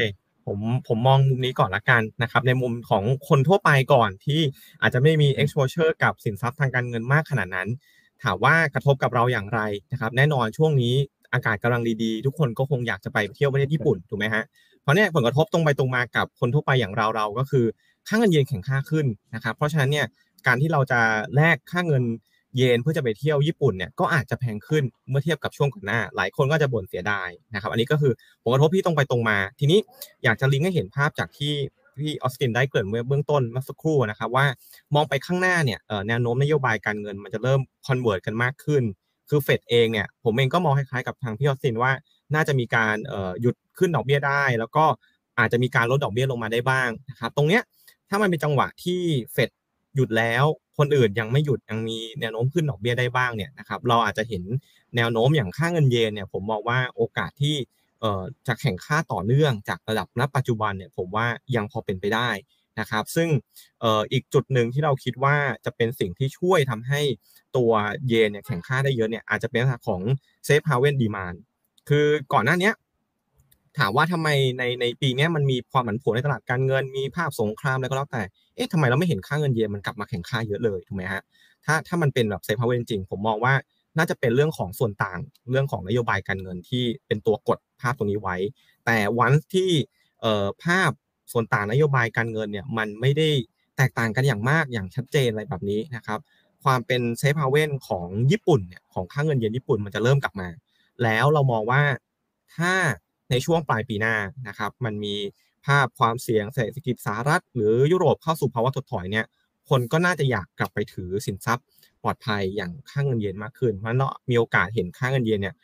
[0.46, 4.40] ผมผมมองมุมนี้ก่อนละกันนะครับ ในมุมของคนทั่วไปก่อนที่
[4.82, 7.68] อาจจะไม่มี exposure กับสินทรัพย์ทางการเงินมากขนาดนั้น
[8.24, 9.62] ถามว่ากระทบกับเราอย่างไร
[9.92, 10.94] นะครับ แน่นอนช่วงนี้
[11.34, 14.44] อากาศกำลังดีๆ ทุกคนก็คงอยากจะไปเที่ยวประเทศญี่ปุ่นถูกไหมฮะ
[14.82, 17.66] เพราะเนี่ยผลกระทบตรงไปตรงมากับคนทั่วไปอย่างเราเราก็คือ
[18.10, 19.06] ค่าเงินเยนแข็งค่าขึ้น
[19.36, 20.06] นะครับ เพราะฉะนั้นเนี่ย
[20.48, 21.02] การที่เราจะ
[21.36, 22.04] แลกค่าเงิน
[22.58, 29.80] เยนเพื่อจะไปเที่ยวญี่ปุ่นเนี่ยก็อาจจะแพงขึ้นเมื่อเทียบกับช่วงก่อนหน้า หลายคนก็จะบ่นเสียดายนะครับ อันนี้ก็คือผลกระทบที่ตรงไปตรงมา ทีนี้
[30.24, 31.54] อยากจะลิงก์ให้เห็นภาพจากที่
[32.00, 34.46] พี่ออสตินได้เกริ่นเมื่อเบื้องต้นเมื่อสักครู่นะครับว่า
[34.96, 38.84] มองไปข้างหน้าเนี่ยแนวโน้มนโยบายการเงินมันจะเริ่ม converge กันมากขึ้น
[39.30, 41.92] คือเฟดเองเนี่ยผมเองก็มองคล้ายๆกับทางพี่ออสตินว่า
[42.36, 42.96] น่าจะมีการ
[43.42, 44.86] หยุดขึ้นดอกเบี้ยได้ แล้วก็
[45.40, 47.62] อาจจะมีการลดดอกเบี้ยลงมาได้บ้างนะครับตรงเนี้ย
[48.10, 49.02] ถ้ามันเป็นจังหวะที่
[49.34, 49.50] เฟด
[49.96, 50.46] หยุดแล้ว
[50.78, 54.44] คนอื่นยังไม่หยุดยังมีแนวโน้มขึ้นดอกเบี้ยได้บ้างเนี่ยนะครับเราอาจจะเห็น
[54.96, 57.56] แนวโน้มอย่างค่าเงินเยนเนี่ยผมมองว่าโอกาสที่
[58.48, 62.30] จะแข่งค่าต่อเนื่องจากระดับณปัจจุบันเนี่ยผมว่ายังพอเป็นไปได้
[62.80, 63.30] นะครับซึ่ง
[64.12, 65.36] อีกจุดหนึ่งที่เราคิดว่า
[65.66, 67.02] จะเป็นสิ่งที่ช่วยทำให้
[67.58, 67.72] ตัว
[68.08, 70.02] เยนเนี่ยแข่งค่าได้เยอะเนี่ยอาจจะเป็นของ
[70.46, 71.34] เซฟฮาเวนดีมาน
[71.90, 72.72] คือก่อนหน้านี้
[73.78, 78.24] ถามว่าทำไมในในปีนี้มันมีความผันผวนในตลาดการเงินมีภาพสงครามอะไรก็แล้วแต่
[78.56, 81.22] เอ๊ะทำไมเราไม่เห็นค่าเงินเยนมันกลับมาแข็งค่าเยอะเลยถูกไหมฮะ
[81.66, 83.54] ถ้าถ้ามันเป็นแบบ safe haven จริง ผมมองว่า
[83.98, 85.20] น่าจะเป็นเรื่องของส่วนต่าง
[85.52, 88.38] เรื่องของนโยบายการเงินที่เป็นตัวกดภาพตรงนี้ไว้
[88.86, 89.70] แต่วันที่
[90.22, 90.92] เอ่อภาพ
[91.32, 93.30] ส่วนต่างนโยบายการเงินเนี่ยมันไม่ได้
[93.78, 96.20] แตกต่างกันอย่างมากอย่างชัดเจนอะไรแบบนี้นะครับ
[96.64, 100.50] ความเป็น safe haven ของญี่ปุ่นเนี่ยของค่าเงินเยนญี่ปุ่นมันจะเริ่มกลับมา
[101.04, 101.82] แล้วเรามองว่า
[102.56, 102.74] ถ้า
[103.30, 104.16] ในช่วงปลายปีหน้า
[104.48, 105.16] นะครับมันมี
[105.66, 109.26] ภาพความเสี่ยงเศรษฐกิจสหรัฐ หรือยุโรปเข้าสู่ภาวะถดถอยเนี่ย
[109.70, 111.66] คนก็น่าจะอยากกลับไปถือสินทรัพย์
[112.04, 115.56] ปลอดภัยอย่างค่าเงินเยนมากขึ้น เพราะเนั้นมีโอกาสเห็นค่าเงินเยนเนี่ย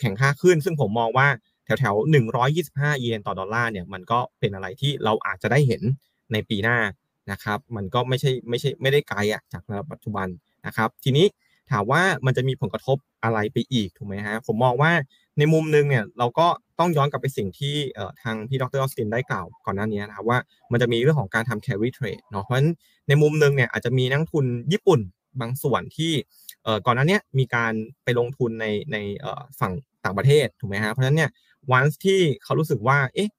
[0.00, 1.28] แข่งค่าขึ้น ซึ่งผมมองว่า
[1.64, 5.82] แถวแถวหนึ่งร้อยยี่สิบห้าเยนต่อดอลลาร์เนี่ยมันก็เป็นอะไรที่เราอาจจะได้เห็น
[6.32, 6.78] ในปีหน้า
[7.32, 10.28] นะครับ มันก็ไม่ใช่ไม่ใช่ไม่ได้ไกลอะจากระดับปัจจุบัน
[10.66, 11.26] นะครับ ทีนี้
[11.70, 14.92] ถามว่ามันจะมีผลกระทบอะไรไปอีกถูกไหมฮะผมมองว่า
[15.38, 16.46] ในมุมนึงเนี่ยเราก็
[16.78, 17.74] ต้องย้อนกลับไปสิ่งที่
[18.22, 20.38] ทางพี่ดรออสตินได้กล่าวก่อนหน้านี้นะครับว่า
[20.72, 22.70] มันจะมีเรื่องของการทำ carry trade เนาะเพราะฉะนั้น
[23.08, 25.00] ในมุมนึงเนี่ยอาจจะมีนักลงทุนญี่ปุ่น
[25.40, 26.12] บางส่วนที่
[26.86, 27.72] ก่อนหน้านี้มีการ
[28.04, 28.96] ไปลงทุนในใน
[29.60, 29.72] ฝั่ง
[30.04, 31.30] ต่างประเทศถูกไหมฮะเพราะฉะนั้นเนี่ย
[31.72, 33.30] วันที่เขารู้สึกว่าเอ๊ะ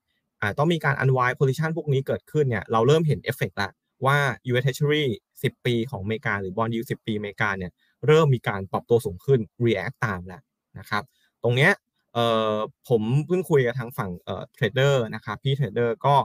[0.58, 3.70] ต้องมีการ unwind position พวกนี้เกิดขึ้นเนี่ยเราเริ่มเห็นเอฟเฟกต์ละ
[4.06, 4.18] ว่า
[4.50, 7.72] US Treasury 10 ปีของอเมริกาหรือ bond yield 10 ปีอเมริกาเนี่ย
[8.08, 10.42] เริ่มมีการปรับตัวสูงขึ้น react ตามแล้ว
[10.80, 11.04] นะครับ
[11.44, 11.72] ตรงเนี้ย
[12.16, 12.56] เอ่อ
[12.90, 16.16] ผมเพิ่งคุยกับทางฝั่งเอ่อ trader นะครับพี่ trader ก็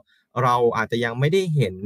[0.43, 1.77] เราอาจจะยังไม่ได้เห็น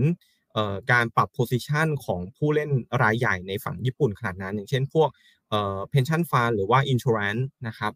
[0.55, 2.71] เอ่อการปรับ position ของผู้เล่น
[3.03, 5.09] รายใหญ่ในฝั่งญี่ปุ่นขนาดนั้น อย่างเช่นพวก
[5.49, 7.93] เอ่อ pension fund หรือว่า insurance นะครับ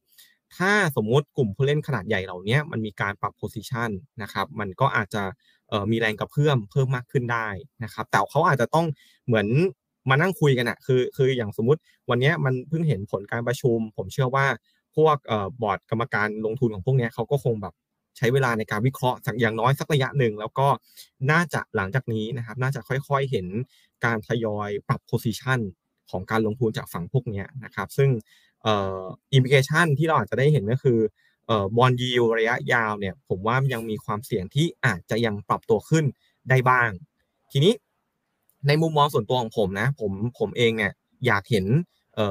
[0.57, 3.91] ถ้าสมมุติกลุ่มผู้เล่นขนาดใหญ่เหล่านี้มันมีการปรับ position
[4.23, 5.23] นะครับมันก็อาจจะ
[5.69, 7.49] เอ่อมีแรงกระเพื่อมเพิ่มมากขึ้นได้
[7.85, 8.87] นะครับแต่เขาอาจจะต้อง
[9.27, 9.47] เหมือน
[10.11, 11.81] มานั่งคุยกันอะคือคืออย่างสมมติ
[12.11, 14.47] วันนี้มันเพิ่งเห็นผลการประชุม ผมเชื่อว่า
[14.99, 15.17] พวก
[15.63, 17.75] บอร์ดกรรมการลงทุนของพวกนี้เขาก็คงแบบ
[18.17, 20.69] ใช้เวลาในการวิเคราะห์สักอย่างน้อยสักระยะหนึ่ง แล้วก็
[21.31, 23.47] น่าจะหลังจากนี้นะครับ น่าจะค่อยๆเห็น
[24.05, 25.61] การทยอยปรับ position
[26.11, 28.11] ของการลงทุนจากฝั่งพวกนี้นะครับ ซึ่ง
[29.33, 30.99] implication ที่เราอาจจะได้เห็นก็คือ
[31.77, 36.05] bond yield ระยะยาวเนี่ยผมว่ายังมีความเสี่ยงที่อาจจะยังปรับตัวขึ้น
[36.51, 36.91] ได้บ้าง
[37.53, 37.73] ทีนี้
[38.67, 40.93] ในมุมมองส่วนตัวของผมนะผมผมเองเนี่ย
[41.27, 41.67] อยากเห็น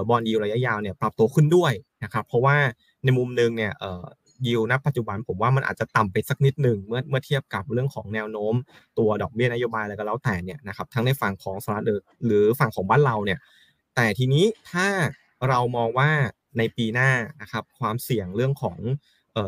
[0.09, 1.74] บอลยิวระยะยาวเนี่ยปรับตัวขึ้นด้วย
[2.04, 2.56] นะครับเพราะว่า
[3.04, 4.06] ในมุมนึงเนี่ยเอ่อ
[4.48, 8.54] ยิวณปัจจุบันผมว่ามันอาจจะต่ำไปสักนิดหนึ่งเมื่อเมื่อเทียบกับเรื่องของแนวโน้ม
[8.98, 11.86] ตัวดอกเบี้ยนโยบายอะไรก็แล้วแต่เนี่ยนะครับทั้งในฝั่งของสหรัฐ
[12.26, 13.39] หรือฝั่งของบ้านเราเนี่ย
[13.95, 14.88] แต่ทีนี้ถ้า
[15.50, 16.10] เรามองว่า
[16.58, 17.10] ในปีหน้า
[17.41, 18.78] นะครับความเสี่ยงเรื่องของ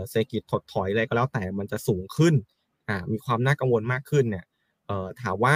[0.09, 2.33] เศรษฐกิจถดถอยอะไรก็แล้วแต่มันจะสูงขึ้น
[3.11, 4.45] มีความน่ากังวลมากขึ้นเนี่ย
[5.21, 5.55] ถามว่า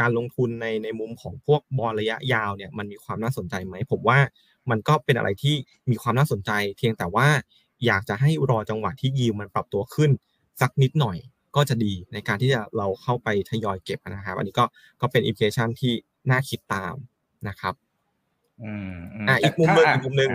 [0.00, 4.18] การลงทุนในในมุมของพวกบอลระยะยาวเนี่ยมันมีความน่าสนใจไหมผมว่า
[4.70, 5.54] มันก็เป็นอะไรที่
[5.90, 7.28] มีความน่าสนใจ เพียงแต่ว่า
[7.86, 10.10] อยากจะให้รอจังหวะที่ยิวมันปรับตัวขึ้น
[10.60, 11.16] สักนิดหน่อย
[11.56, 14.64] ก็จะดีในการที่จะเราเข้าไปทยอยเก็บนะครับอันนี้ก็
[15.00, 15.92] ก็เป็นอิมเพรสชันที่
[16.30, 16.94] น่าคิดตาม
[17.48, 17.74] นะครับ
[19.28, 20.30] อ่าอีกมุมหนึ่งอีกมุมหนึ่ง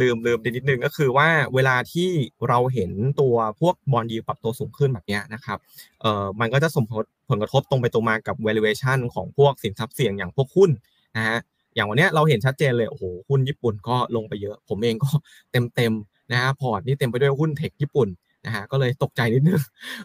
[0.00, 2.10] ลืมลืมนิดนึงก็คือว่าเวลาที่
[2.48, 2.90] เราเห็น
[3.20, 5.58] ตัวพวกบอลยูปรับตัวสูงขึ้นแบบนี้นะครับ
[6.00, 6.84] เอ่อมันก็จะส่ง
[7.30, 10.70] ผลกระทบตรงไปตรงมากับ valuation ของพวกสินทรัพย์เสี่ยงอย่างพวกหุ้น
[11.16, 11.38] นะฮะ
[11.74, 15.10] อย่างวันนี้เราเห็นชัดเจนเลยโอ้โหหุ้นญี่ปุ่นก็ลงไปเยอะ ผมเองก็
[15.52, 15.92] เต็มเต็ม
[16.32, 18.08] นะฮะพอร์ตนี่เต็มไปด้วยหุ้นเทคญี่ปุ่น
[18.46, 19.62] นะฮะก็เลยตกใจนิดนึง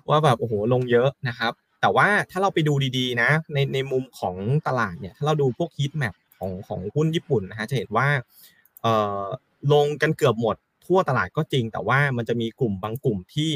[0.09, 4.35] ว่าแบบโอ้โหลงเยอะนะครับแต่ว่าถ้าเราไปดูดีๆนะในในมุมของ
[4.67, 8.07] ตลาดเนี่ยถ้าเราดูพวก heat map ของของหุ้นญี่ปุ่นนะฮะจะเห็นว่า
[8.81, 9.23] เอ่อ
[9.73, 13.49] ลงกันเกือบหมดทั่วตลาดก็จริง แต่ว่ามันจะมีกลุ่มบางกลุ่มที่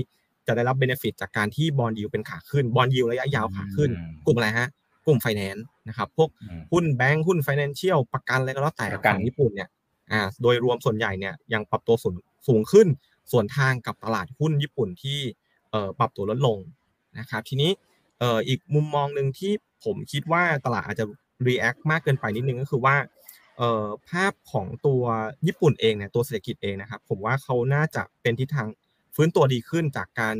[0.47, 3.91] จะได้รับ benefit จากการที่ bond yield เป็นขาขึ้น bond yield ระยะยาวขาขึ้น
[4.25, 4.67] กลุ่มอะไรฮะ
[5.05, 6.29] กลุ่มไฟแนนซ์นะครับพวก
[6.71, 9.69] หุ้นแบงค์หุ้น financial ประกันอะไรก็แล้วแต่ฝั่งญี่ปุ่นเนี่ย
[10.11, 12.15] อ่าโดยรวมส่วนใหญ่เนี่ยยังปรับตัวสูง
[12.47, 12.87] สูงขึ้น
[13.31, 15.19] สวนทางกับตลาดหุ้นญี่ปุ่นที่
[15.71, 16.57] เอ่อปรับตัวลดลง
[17.19, 17.71] นะครับทีนี้
[18.19, 19.51] เอ่ออีกมุมมองหนึ่งที่
[19.85, 21.05] ผมคิดว่าตลาดอาจจะ
[21.47, 22.95] react มากเกินไปนิดนึงก็คือว่า
[24.09, 25.03] ภาพของตัว
[25.47, 28.67] ญี่ปุ่นเองเนี่ยตัวเศรษฐกิจเองนะครับ ผมว่าเขาน่าจะเป็นทิศทาง
[29.15, 30.37] ฟื้นตัวดีขึ้นจากการ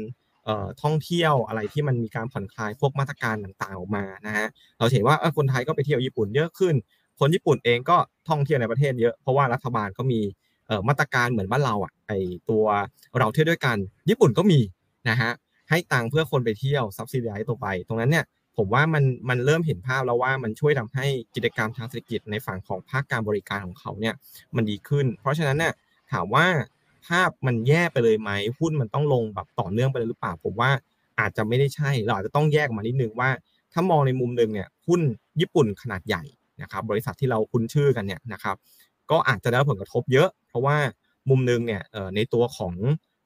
[0.84, 4.48] ท่องเที่ยวอะไรที่มันมีการผ่อนคลายพวกมาตรการต่างๆออกมานะฮะ
[4.80, 6.76] เราเห็นว่าคนไทยก็ไปเที่ยวญี่ปุ่นเยอะขึ้น
[7.20, 7.98] คนญี่ปุ่นเองก็
[8.30, 10.22] ท่องเที่ยวในประเทศเยอะเพราะว่ารัฐบาลก็มี
[10.88, 12.12] มาตรการเหมือนบ้านเราอะไอ
[12.50, 12.64] ตัว
[13.20, 13.78] เราเที่ยวด้วยกัน
[14.10, 14.60] ญี่ปุ่นก็มี
[15.10, 15.32] นะฮะ
[15.70, 18.26] ให้ตังค์เพื่อคนไปเที่ยวซับซิดีไอตัวไป ตรงนั้นเนี่ย
[18.58, 24.14] ผมว่ามันมันเริ่มเห็นภาพแล้วว่ามันช่วยทำให้กิจกรรมทางเศรษฐกิจในฝั่งของภาคการบริการของเขาเนี่ย
[24.56, 25.74] มันดีขึ้น เพราะฉะนั้นเนี่ย
[26.12, 26.46] ถามว่า
[27.08, 30.72] ภาพมันแย่ไปเลยไหมหุ้นมันต้องลงแบบต่อเนื่องไปเลยหรือเปล่า ผมว่า
[31.20, 33.30] อาจจะไม่ได้ใช่ เราอาจจะต้องแยกมานิดนึงว่า
[33.74, 35.02] ถ้ามองในมุมหนึ่งเนี่ยหุ้น
[35.42, 36.24] ญี่ปุ่นขนาดใหญ่
[36.62, 38.56] นะครับบริษัทที่เราคุ้นชื่อกันเนี่ยนะครับ
[39.12, 40.78] ก็อาจจะได้ผลกระทบเยอะ เพราะว่า
[41.30, 41.82] มุมหนึ่งเนี่ย
[42.16, 42.74] ในตัวของ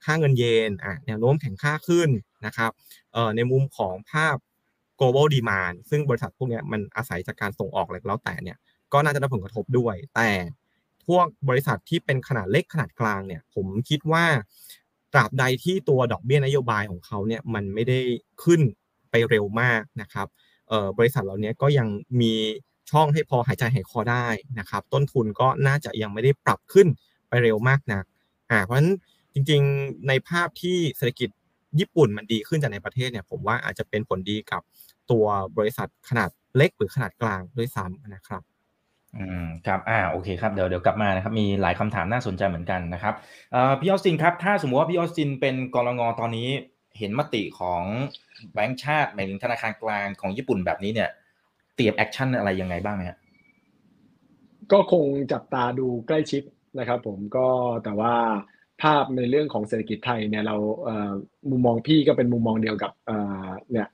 [0.06, 2.10] ค่าเงินเยนอะแนวโน้มแข็งค่าขึ้น
[2.46, 2.72] นะครับ
[3.36, 4.36] ในมุมของภาพ
[5.00, 8.58] global demand ซึ่งบริษัทพวกนี้มันอาศัยจากการส่งออกอะไรแล้วแต่เนี่ย
[8.94, 10.30] ก็น่าจะได้ผลกระทบด้วย แต่
[11.08, 14.26] พวกบริษัทที่เป็นขนาดเล็กขนาดกลางเนี่ย ผมคิดว่า
[15.14, 18.00] ตราบใดที่ตัวดอกเบี้ยนโยบายของเขาเนี่ยมันไม่ได้
[18.44, 18.62] ขึ้น
[19.10, 20.28] ไปเร็วมากนะครับ
[20.98, 21.88] บริษัทเหล่านี้ก็ยัง
[22.22, 22.34] มี
[22.92, 24.28] ช่องให้พอหายใจหายคอได้
[24.60, 26.88] นะครับ ต้นทุนก็น่าจะยังไม่ได้ปรับขึ้น
[27.30, 28.04] ไปเร็วมากนัก
[28.52, 28.92] อ่าเพราะฉะนั้น
[29.34, 31.30] จริงๆในภาพที่เศรษฐกิจ
[31.80, 34.62] ญี่ปุ่นมันดีขึ้นจากในประเทศเนี่ยผมว่าอาจจะเป็นผลดีกับ
[35.12, 35.26] ตัว
[35.58, 38.42] บริษัทขนาดเล็กหรือขนาดกลางด้วยซ้ำนะครับ
[39.18, 43.14] อืมครับอ่าโอเคครับเดี๋ยวเดี๋ยวกลับมานะครับมีหลายคำถามน่าสนใจเหมือนกันนะครับ
[43.52, 46.48] เอ่อพี่ออสตินครับถ้าสมมติว่าพี่ออสตินเป็นกรงงตอนนี้
[46.98, 47.84] เห็นมติของ
[48.54, 51.10] แบงก์ชาติหมายถึงธนาคารกลางของญี่ปุ่นแบบนี้เนี่ย
[51.76, 53.18] เตรียม action อะไรยังไงบ้างไหมครับ
[54.72, 56.44] ก็คงจับตาดูใกล้ชิด
[56.80, 57.48] นะครับผมก็
[57.84, 58.14] แต่ว่า
[58.84, 60.56] ภาพในเรื่องของเศรษฐกิจไทยเนี่ยเรา
[61.50, 62.92] มุมมองพี่ก็เป็นมุมมองเดียวกับ
[63.72, 63.88] เนี่ย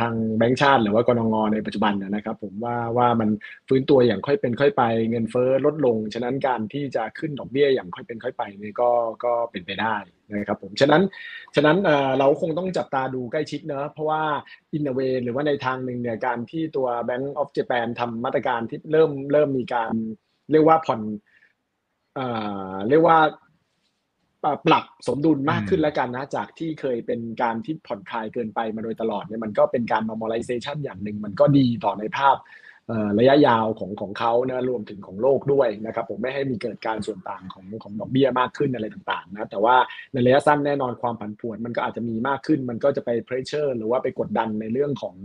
[0.00, 3.30] ทางแบงก์ชาติ หรือว่ากนง.ในปัจจุบันนะครับ ผมว่าว่ามัน
[3.68, 8.90] ฟื้นตัวอย่างค่อยเป็นค่อยไป เงินเฟ้อลดลง ฉะนั้นการที่จะขึ้นดอกเบี้ยอย่างค่อยเป็นค่อยไปนี่ก็
[9.24, 9.96] ก็เป็นไปได้
[10.30, 11.02] นะครับผมฉะนั้น
[11.54, 11.76] ฉะนั้น
[12.18, 14.22] เราคงต้องจับตาดูใกล้ชิดเนะเพราะว่า
[14.72, 19.92] อินเวหรือว่าในทางหนึ่งเนี่ยการที่ตัว Bank of Japan ทำมาตรการที่เริ่มเริ่มมีการ
[20.50, 21.00] เรียกว่าผ่อน
[22.88, 23.18] เรียกว่า
[24.44, 32.36] ปรับสมดุลมากขึ้นแล้วกันนะจากที่เคยเป็นการที่ผ่อนคลายเกินไปมาโดยตลอดเนี่ยมันก็เป็นการ normalization อย่างหนึ่งมันก็ดีต่อในภาพ
[33.18, 39.76] ระยะยาวของของเขานะรวมถึงของโลกด้วยนะครับผมไม่ให้มีเกิดการส่วนต่างของของดอกเบี้ยมากขึ้นอะไรต่างๆนะแต่ว่า
[40.12, 45.16] ในระยะสั้นแน่นอนความผันผวนมันก็อาจจะมีมากขึ้น มันก็จะไป pressure หรือว่าไปกดดันในเรื่องของ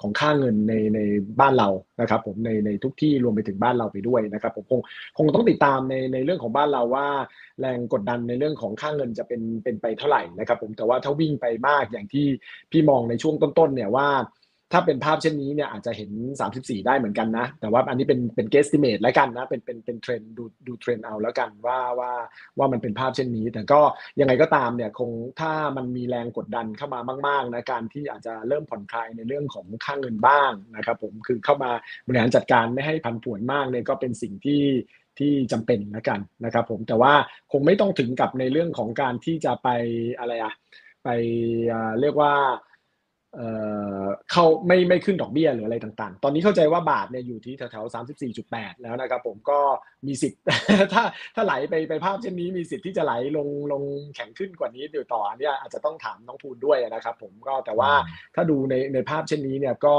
[0.00, 1.00] ของค่าเงินในใน
[1.40, 1.68] บ้านเรา
[2.00, 4.80] นะครับผมในในทุกที่รวมไปถึงบ้านเราไปด้วยนะครับผมคง
[5.18, 7.06] คงต้องติดตามในในเรื่องของบ้านเราว่า
[7.60, 12.26] แรงกดดันในเรื่องของค่าเงินจะเป็นเป็นไปเท่าไหร่นะครับผมแต่ว่าถ้าวิ่งไปมากอย่างที่
[12.70, 14.08] พี่มองในช่วงต้นๆเนี่ยว่า
[14.72, 16.10] ถ้าเป็นภาพเช่นนี้เนี่ยอาจจะเห็น
[16.48, 22.12] 34 ได้เหมือนกันนะ แต่ว่าอันนี้เป็นเป็น guesstimate แล้วกันนะ เป็นเป็นเป็นเทรนดูดูเทรนเอาแล้วกันว่าว่า
[22.58, 23.80] ว่ามันเป็นภาพเช่นนี้ แต่ก็
[24.20, 25.10] ยังไงก็ตามเนี่ยคง
[25.40, 31.70] ถ้ามันมีแรงกดดันเข้ามามากๆนะการที่อาจจะเริ่มผ่อนคลายในเรื่องของค่างเงินบ้างนะครับผมคือเข้ามา
[32.06, 34.62] บริหารจัดการไม่ให้พันผวนมากเนี่ยก็เป็นสิ่งที่
[35.18, 37.12] ที่จำเป็นแล้วกันนะครับผมแต่ว่า
[37.52, 39.68] คงไม่ต้องถึงกับในเรื่องของการที่จะไป
[40.18, 40.54] อะไรอะ
[41.04, 41.08] ไป
[42.00, 42.34] เรียกว่า
[44.32, 49.58] เข้าไม่ไม่ขึ้นดอกเบี้ยหรืออะไรต่างๆ ตอนนี้เข้าใจว่าบาทเนี่ยอยู่ที่แถวๆสามสิบสี่จุดแปดแล้วนะครับผมก็
[50.06, 50.40] มีสิทธิ์
[50.92, 51.02] ถ้า
[51.34, 53.82] ถ้าไหลไปไปภาพเช่นนี้มีสิทธิ์ที่จะไหลลงลง
[54.14, 57.90] แข็งขึ้นกว่านี้เดี๋ยวต่อเนี่ยอาจจะต้องถามน้องพูนด้วยนะครับผมก็แต่ว่า
[58.34, 59.96] ถ้าดูในในภาพเช่นนี้เนี่ยก็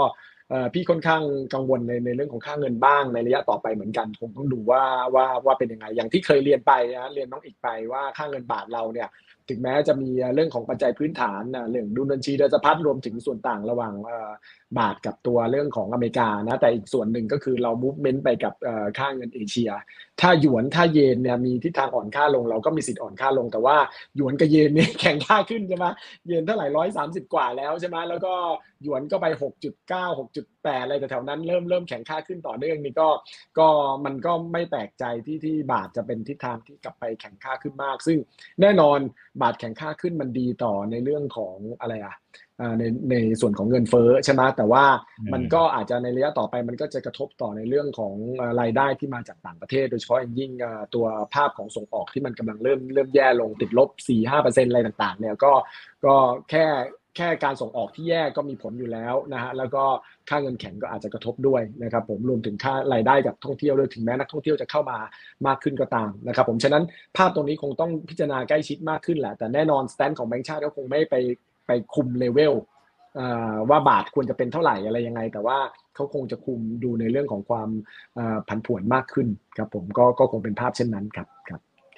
[0.73, 1.23] พี่ค่อนข้าง
[1.53, 4.83] กังวลในในเรื่องของค่าเงินบ้างในระยะต่อไปเหมือนกันคงต้องดูว่า
[5.15, 9.07] ว่าว่าเป็นยังไงอย่างที่เคยเรียนไปนะเรียนน้องอีกไปว่าค่าเงินบาทเราเนี่ย
[9.49, 13.93] ถึงแม้จะมีเรื่องของปัจจัยพื้นฐานเรื่องดุลบัญชีเดินสะพัดรวมถึงส่วนต่างระหว่าง
[14.79, 18.53] บาทกับตัวเรื่องของอเมริกานะแต่อีกส่วนหนึ่งก็คือเรามูฟเมนต์ไปกับ
[18.97, 19.69] ค่าเงินเอเชีย
[20.21, 23.77] ถ้าหยวนถ้าเยนเนี่ยมีทิศทางอ่อนค่าลงเราก็มีสิทธิ์อ่อนค่าลง แต่ว่า
[24.15, 25.85] หยวนกับเยนเนี่ยแข็งค่าขึ้นใช่ไหม
[26.27, 28.33] เยนเท่าไหร่ร้อยสามสิบกว่าแล้วใช่ไหมแล้วก็
[28.83, 33.09] หยวนก็ไปหกจุดเก้าหกจุดแปดอะไรแถวนั้นเริ่มเริ่มแข็งค่าขึ้นต่อเนื่องนี่ก็
[33.59, 33.67] ก็
[34.05, 38.17] มันก็ไม่แปลกใจที่ที่บาทจะเป็นทิศทางที่กลับไปแข็งค่าขึ้นมาก ซึ่ง
[38.61, 38.99] แน่นอน
[39.41, 42.15] บาทแข็งค่าขึ้นมันดีต่อในเรื่องของอะไรอะ
[42.79, 44.85] ในในส่วนของเงินเฟ้อใช่ไหมแต่ว่า
[45.33, 48.13] มันก็อาจจะในระยะต่อไปมันก็จะกระทบต่อในเรื่องของ
[48.61, 50.51] รายได้ที่มาจากต่างประเทศ โดยเฉพาะอย่างยิ่ง
[50.95, 55.51] ตัวภาพของส่งออกที่มันกำลังเริ่มเริ่มแย่ลงติดลบ4-5%อะไรต่างๆเนี่ยก็
[56.05, 56.15] ก็
[56.49, 56.65] แค่
[57.17, 59.83] แค่การส่งออกที่แย่ก็มีผลอยู่แล้วนะฮะแล้วก็
[60.29, 64.97] ค่าเงินแข็งก็อาจจะกระทบด้วยนะครับผมรวมถึงค่ารายได้กับท่องเที่ยวด้วยถึงแม้นักท่องเที่ยวจะเข้ามา
[65.47, 66.83] มากขึ้นก็ตามนะครับผมฉะนั้น
[67.17, 71.15] ภาพตรงนี้คงต้องพิจารณาใกล้ชิดมากขึ้นแหละแต่แน่นอนสแตนของแบงก์ชาติก็คงไม่ไป
[71.67, 72.53] ไปคุมเลเวล
[73.69, 75.57] ว่าบาทควรจะเป็นเท่าไหร่อะไรยังไง แต่ว่า
[75.95, 77.69] เขาคงจะคุมดูในเรื่องของความ
[78.47, 81.27] ผันผวนมากขึ้นครับผมก็ก็คงเป็นภาพเช่นนั้นครับ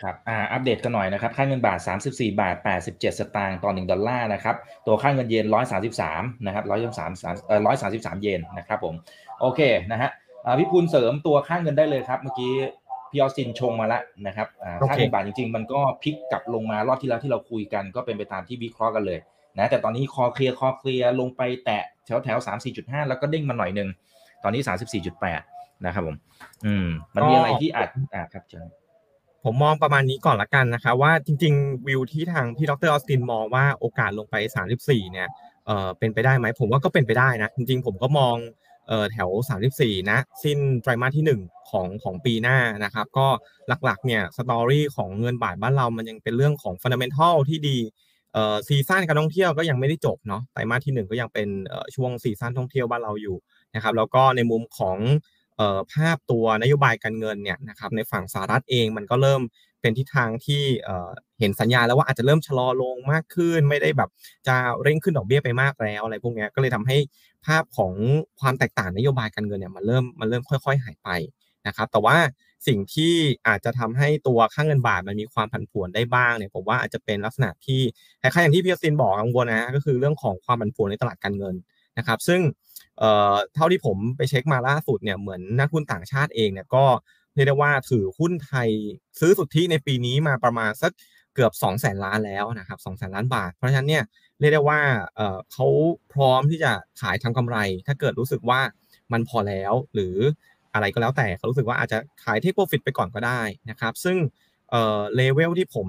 [0.02, 1.80] ครับครับอ่าอัปเดตกันหน่อยนะครับ ค่าเงินบาท
[2.10, 2.56] 34 บาท
[2.88, 4.56] 87 สตางค์ต่อ 1 ดอลลาร์นะครับ
[4.88, 5.46] ตัวค่าเงินเยน
[5.96, 6.64] 133 นะครับ
[7.06, 8.96] 133เอ่อ133 เยนนะครับผม
[9.42, 9.60] โอเค
[9.92, 10.10] นะฮะ
[10.60, 12.52] พี่พูลเสริมตัวค่าเงินได้เลยครับ เมื่อกี้
[13.12, 14.48] พี่ออสตินชงมาแล้วนะครับ
[14.88, 19.20] ค่าเงินบาทจริง ๆ มันก็พลิกกลับลงมารอบที่แล้วที่เราคุยกันก็เป็นไปตามที่วิเคราะห์กันเลย
[19.58, 23.90] นะ แต่ตอนนี้คอเคลียร์คอเคลียร์ลงไปแตะแถวแถวสามสี่จุดห้าแล้วก็เด้งมาหน่อยหนึ่ง
[24.44, 25.42] ตอนนี้สามสิบสี่จุดแปด
[25.86, 26.18] นะครับผม
[26.66, 28.68] อืม มันมีอะไรที่อาจอ่าครับเชิญ
[29.44, 34.36] ผมมองประมาณนี้ก่อนละกันนะคะว่าจริงๆ วิวที่ทางพี่ดรออสตินมองว่าโอกาสลงไป
[34.70, 35.28] 34 เนี่ย
[35.66, 38.36] เออเป็นไปได้ไหมผมว่าก็เป็นไปได้นะ จริงๆ ผมก็มอง
[38.88, 39.30] เออแถว
[39.70, 43.28] 34 นะ สิ้นไตรมาสที่ 1 ของของปีหน้านะครับ ก็
[43.86, 47.78] หลักๆ เนี่ย story ของเงินบาทบ้านเรามันยังเป็นเรื่องของ fundamental ที่ดี
[48.34, 51.48] เอ่อ season การท่องเที่ยวก็ยังไม่ได้จบเนาะไตรมาสที่ 1 ก็ยังเป็น
[51.96, 53.38] ช่วง season ท่องเที่ยวบ้านเราอยู่
[53.76, 54.98] นะครับแล้วก็ในมุมของ
[55.94, 59.42] ภาพตัวนโยบายการเงินเนี่ยนะครับในฝั่งสหรัฐเองมันก็เริ่ม
[59.82, 60.64] เป็นทิศทางที่
[61.40, 64.10] เห็นสัญญาณแล้วว่าอาจจะเริ่มชะลอลงมากขึ้น ไม่ได้แบบ
[64.48, 66.98] จะเร่งขึ้นดอกเบี้ยไปมากแล้วอะไรพวกนี้ก็เลยทำให้
[67.46, 67.94] ภาพของ
[68.40, 71.10] ความแตกต่างนโยบายการเงินเนี่ยมันเริ่มมันเริ่มค่อย ๆ หายไป
[71.68, 72.18] นะครับ แต่ว่า
[72.68, 73.14] สิ่งที่
[73.48, 77.82] อาจจะทำให้ตัวค่างเงินบาทมันมีความผันผวนได้บ้างเนี่ยผมว่าอาจจะเป็นลักษณะที่
[78.22, 81.56] คล้ายๆอย่างที่พี่ซินบอกกังวลนะก็คือเรื่องของความผันผวนในตลาดการเงิน
[81.98, 82.40] นะครับ ซึ่ง
[83.56, 86.86] เท่าที่ผมไปเช็คมาล่าสุดเนี่ยเหมือนนักหุ้นต่างชาติเองเนี่ยก็
[87.36, 88.70] เรียกได้ว่าถือหุ้นไทย
[89.20, 90.92] ซื้อสุทธิในปีนี้มาประมาณสัก
[91.36, 94.04] เกือบ2 0 0แสนล้านแล้วนะครับ2 0 0แสนล้านบาท เพราะฉะนั้นเนี่ย
[94.40, 94.80] เรียกได้ว่า
[95.52, 95.68] เขา
[96.14, 96.72] พร้อมที่จะ
[97.02, 98.62] ขายทำกำไร ถ้าเกิดรู้สึกว่า
[99.12, 100.16] มันพอแล้วหรือ
[100.74, 104.18] อะไรก็แล้วแต่เขารู้สึกว่าอาจจะขายเทคโปรฟิตไปก่อนก็ได้นะครับ ซึ่ง
[104.72, 105.88] เอ่อเลเวลที่ผม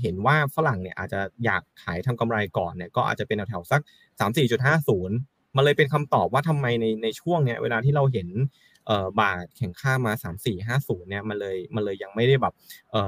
[0.00, 3.80] เห็นว่าฝรั่งเนี่ยอาจจะอยากขายทำกำไรก่อนเนี่ยก็อาจจะเป็นแถวๆสัก
[4.20, 8.28] 34.50 มันเลยเป็นคำตอบว่าทำไมในในช่วงเนี้ยเวลาที่เราเห็น
[8.86, 12.54] เอ่อบาทแข่งค่ามา 3 4 5 0เนี่ยมันเลยมันเลยยังไม่ได้แบบ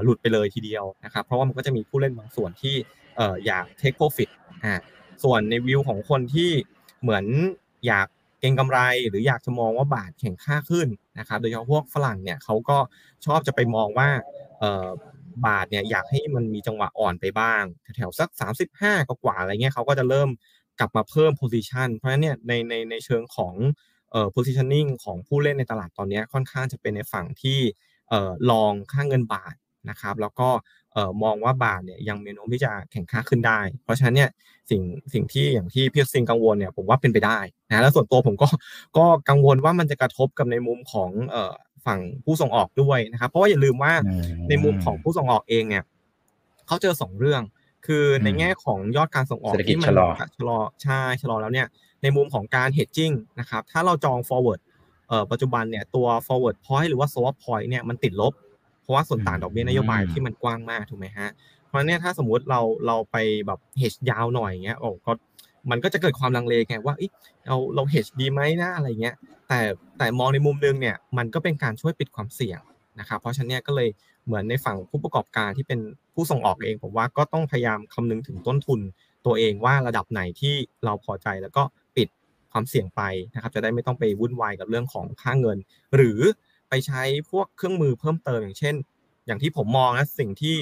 [0.04, 2.74] หลุดไปเลยทีเดียวนะครับเพราะว่ามันก็จะมีผู้เล่นบางส่วนที่
[3.16, 4.30] เอ่ออยากเทคโปรฟิต
[4.64, 4.74] อ่า
[5.24, 6.50] ส่วนในวิวของคนที่
[7.02, 7.24] เหมือน
[7.86, 8.06] อยาก
[8.40, 8.78] เก็งกำไร
[9.08, 10.88] หรืออยากจะมองว่าบาทแข็งค่าขึ้น
[11.18, 12.78] นะครับโดยเฉพาะพวกฝรั่งเนี่ยเขาก็
[13.26, 14.08] ชอบจะไปมองว่า
[14.60, 14.88] เอ่อ
[15.46, 17.62] บาทเนี่ยอยากให้มันมีจังหวะอ่อนไปบ้าง
[17.96, 18.28] แถวสัก
[18.72, 20.28] 35กว่าอะไรเงี้ยเขาก็จะเริ่ม
[20.80, 23.54] กลับมาเพิ่ม position เพราะฉะนั้นเนี่ยในในในเชิงของ
[24.10, 27.58] เอ่อ positioning ของผู้เล่นในตลาดตอนนี้ค่อนข้างจะเป็นในฝั่งที่
[28.08, 29.54] เอ่อลองค่าเงินบาท
[29.90, 30.48] นะครับ แล้วก็
[30.92, 34.30] เอ่อมองว่าบาทเนี่ยยังมีแนวโน้มที่จะแข่งค่าขึ้นได้ เพราะฉะนั้นเนี่ย
[34.70, 38.48] สิ่งสิ่งที่อย่างที่พี่ซิงกังวลเนี่ยผมว่าเป็นไปได้นะแล้วส่วนตัวผมก็
[38.96, 41.52] ก็กังวลว่ามันจะกระทบกับในมุมของเอ่อ
[41.86, 43.92] ฝั่งผู้ส่งออกด้วยนะครับ เพราะว่าอย่าลืมว่า
[44.48, 45.84] ในมุมของผู้ส่งออกเองเนี่ย
[46.66, 47.42] เขาเจอสองเรื่อง
[47.86, 51.66] คือในแง่ของยอดการส่งออกที่มันชะลอใช่ชะลอแล้วเนี่ย
[52.02, 54.60] ในมุมของการ hedging นะครับถ้าเราจอง forward
[55.08, 58.32] เอ่อปัจจุบันเนี่ยตัว forward point หรือว่า swap point เนี่ยมันติดลบ
[58.82, 61.28] เพราะว่าส่วนต่างดอกเบี้ยนโยบายที่มันกว้างมากถูกไหมฮะ
[61.66, 63.16] เพราะเนี่ยถ้าสมมุติเราเราไป
[63.46, 65.12] แบบ hedge ยาวหน่อยเงี้ยโอ้ก็
[65.70, 66.94] มันก็จะเกิดความลังเลไงว่า
[67.46, 69.16] เราเรา hedge ดีไหมนะอะไรเงี้ย
[69.48, 69.60] แต่
[69.98, 72.60] แต่มองในมุมนึงเนี่ยมันก็เป็นการช่วยปิดความเสี่ยง
[73.00, 73.88] นะครับเพราะฉะนั้นก็เลย
[74.28, 75.80] เหมือนในฝั่งผู้ประกอบการที่เป็น
[76.14, 78.80] ผู้ส่งออกเอง ผมว่าก็ต้องพยายามคำนึงถึงต้นทุน
[79.26, 80.54] ตัวเองว่าระดับไหนที่
[80.84, 81.62] เราพอใจแล้วก็
[81.96, 82.08] ปิด
[82.52, 83.02] ความเสี่ยงไป
[83.34, 85.58] นะครับ จะได้ไม่ต้องไปวุ่นวายกับเรื่องของค่าเงิน
[85.96, 86.20] หรือ
[86.68, 88.74] ไปใช้พวกเครื่องมือเพิ่มเติมอย่างเช่น
[89.26, 90.54] อย่างที่ผมมองนะสิ่งที่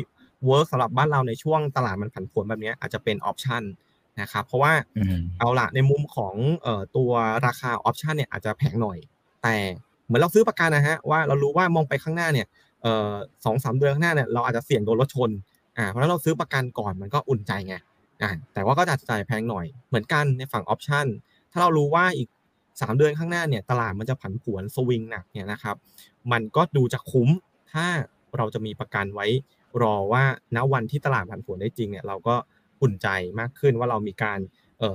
[0.47, 3.63] work สำหรับบ้านเราในช่วงตลาดมันผันผวนแบบนี้อาจจะเป็น option
[4.21, 4.73] นะครับเพราะว่า
[5.39, 7.11] เอาละในมุมของเอ่อตัว
[7.47, 8.99] ราคา option เนี่ยอาจจะแพงหน่อย
[9.43, 9.57] แต่
[10.07, 12.66] เหมือนเราซื้อประกันนะฮะว่าเรารู้ว่ามองไปข้างหน้าเนี่ยเอ่อ
[13.45, 15.31] สองสามเดือนข้างหน้าเนี่ยเราอาจจะเสี่ยงโดนรถชน
[15.79, 17.75] อ่าเพราะนั้นเราซื้อประกันก่อนมันก็อุ่นใจไง
[18.23, 21.07] อ่าแต่ว่าก็อาจจะจ่ายแพงหน่อย เหมือนกันในฝั่งออปชัน
[21.53, 22.29] ถ้าเรารู้ว่าอีก
[22.65, 25.77] 3 เดือนข้างหน้าเนี่ยตลาดมันจะผันผวนสวิงหนักเนี่ยนะครับ
[26.33, 27.29] มันก็ดูจะคุ้ม
[27.73, 27.87] ถ้า
[28.37, 29.27] เราจะมีประกันไว้
[29.83, 30.25] รอว่า
[30.57, 32.35] ณวันที่ตลาดผันผวนได้จริงเนี่ยเราก็
[32.83, 33.09] อุ่นใจ
[33.41, 34.39] มากขึ้นว่าเรามีการ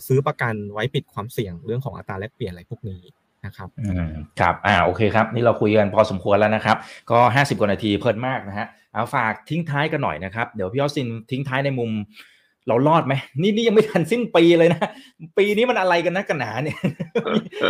[0.08, 3.02] ซื้อประกันไว้ปิดความเสี่ยงเรื่องของอัตราแลกเปลี่ยนอะไรพวกนี้
[3.46, 6.78] นะครับอืมครับอ่าโอเคครับ นี่เราคุยกันพอสมควรแล้วนะครับ
[7.12, 11.92] ก็ห้าสิบกว่านาทีเพลินมากนะฮะเอาฝากทิ้งท้ายกันหน่อยนะครับ เดี๋ยวพี่ออสซินทิ้งท้ายในมุม
[12.68, 14.90] เรารอดไหมนี่นี่ยังไม่ทันสิ้นปีเลยนะ
[15.38, 16.80] ปีนี้มันอะไรกันนะกันหนาเนี่ย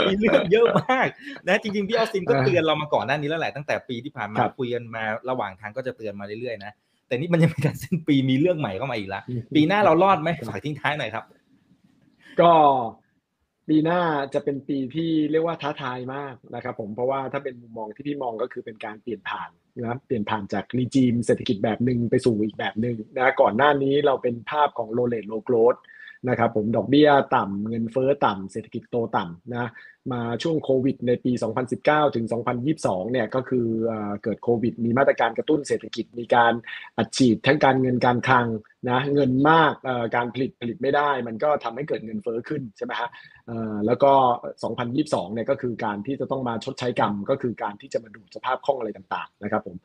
[0.07, 1.07] มีเรื่องเยอะมาก
[1.47, 6.71] นะจริงๆพี่ออสซินก็เตือนเรามาก่อนหน้านี้แล้วแหละตั้งแต่ปีที่ผ่านมาคุยกันมาระหว่างทางก็จะเตือนมาเรื่อยๆนะ
[7.07, 9.23] แต่นี่มันยังไม่ทันสิ้นปีมีเรื่องใหม่เข้ามาอีกแล้ว
[9.55, 11.23] ปีหน้าเรารอดไหมฝากทิ้งท้ายหน่อยครับ
[12.41, 12.51] ก็
[13.71, 14.01] ปีหน้า
[14.33, 19.49] จะเป็นปีที่เรียกว่าท้าทายมากนะครับผมเพราะว่าถ้าเป็นมุมมองที่พี่มองก็คือเป็นการเปลี่ยนผ่าน
[19.83, 25.75] นะเปลี่ยนผ่านจาก regime เศรษฐกิจแบบหนึ่งไปสู่อีกแบบหนึ่งนะก่อนหน้านี้เราเป็นภาพของ low rate low growth
[26.29, 29.65] นะครับผมดอกเบี้ยต่ำเงินเฟ้อต่ำเศรษฐกิจโตต่ำนะ
[30.11, 31.31] มาช่วงโควิดในปี
[31.73, 32.25] 2019 ถึง
[32.69, 33.67] 2022 เนี่ยก็คือ
[34.23, 36.53] เกิดโควิด มีมาตรการกระตุ้นเศรษฐกิจ มีการ
[36.97, 38.47] อัดฉีดทั้งการเงินการคลัง
[38.89, 39.73] นะเงินมาก
[40.15, 43.09] การผลิตผลิตไม่ได้ มันก็ทำให้เกิดเงินเฟ้อขึ้นใช่ไหมฮะ
[43.85, 44.11] แล้วก็
[44.73, 49.77] 2022 เนี่ยก็คือการที่จะต้องมาชดใช้กรรม ก็คือการที่จะมาดูสภาพคล่องอะไรต่างๆนะครับผม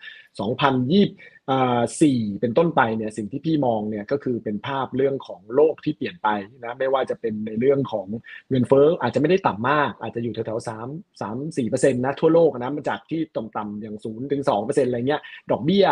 [1.50, 6.28] 2024 เป็นต้นไปเนี่ยสิ่งที่พี่มองเนี่ยก็คือเป็นภาพเรื่องของโลกที่เปลี่ยนไป
[6.64, 8.06] นะไม่ว่าจะเป็นในเรื่องของ
[8.48, 10.88] เงินเฟ้ออาจจะไม่ได้ต่ำมากอาจจะอยู่แถวๆสาม
[11.20, 15.86] สามสี่เปอร์เซ็นต์นะทั่วโลกนะมันจากที่ต่ำๆอย่างศูนย์ถึงสองเปอร์เซ็นต์อะไรเงี้ยดอกเบี้ย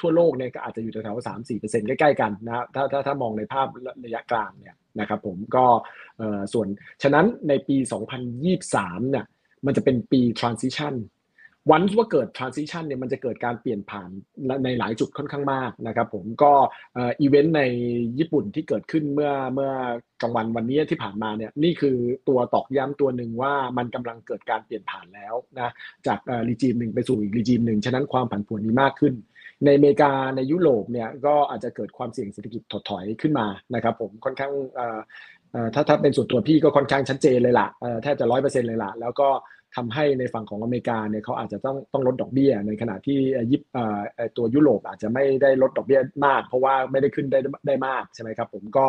[0.00, 3.66] ทั่วโลกเนี่ยก็อาจจะอยู่แถวๆสามสี่เปอร์เซ็นต์ใกล้ๆกันนะถ้าถ้าถ้ามองในภาพ
[4.04, 5.64] ระยะกลางเนี่ยนะครับผมก็
[6.52, 6.68] ส่วน
[7.02, 7.76] ฉะนั้นในปี
[8.44, 9.26] 2023เนี่ย
[9.66, 10.94] มันจะเป็นปี transition
[11.70, 14.10] วันที่ว่าเกิด transition เนี่ยมันจะเกิดการเปลี่ยนผ่าน
[14.64, 16.52] ในหลายจุดค่อนข้างมากนะครับผมก็
[16.96, 17.62] อีเวนต์ใน
[18.18, 19.70] ญี่ปุ่นที่เกิดขึ้นเมื่อเมื่อ
[20.22, 21.96] กลางวันวันนี้ที่ผ่านมาเนี่ยนี่คือ
[22.28, 25.70] ตัวตอกย้ำตัวหนึ่งว่ามันกำลังเกิดการเปลี่ยนผ่านแล้วนะ
[26.06, 29.14] จาก regime หนึ่งไปสู่อีก regime หนึ่งฉะนั้นความผันผวนนี้มากขึ้น
[29.64, 34.52] ในอเมริกาในยุโรปเนี่ยก็อาจจะเกิดความเสี่ยงเศรษฐกิจถดถอยขึ้นมานะครับผมค่อนข้าง
[35.74, 37.68] ถ้าถ้าเป็นส่วนตัวพี่ก็ค่อนข้างชัดเจนเลยล่ะ
[38.02, 39.28] แทบจะร้อยเปอร์เซ็นต์เลยล่ะแล้วก็
[39.76, 43.18] ทำให้ในฝั่งของอเมริกาเนี่ยเขาอาจจะต้องต้องลดดอกเบี้ย ในขณะที่
[43.50, 43.62] ยิป
[44.36, 48.86] ตัวยุโรปอาจจะไม่ได้ลดดอกเบี้ยมาก เพราะว่าไม่ได้ขึ้นได้ได้มากใช่ไหมครับผมก็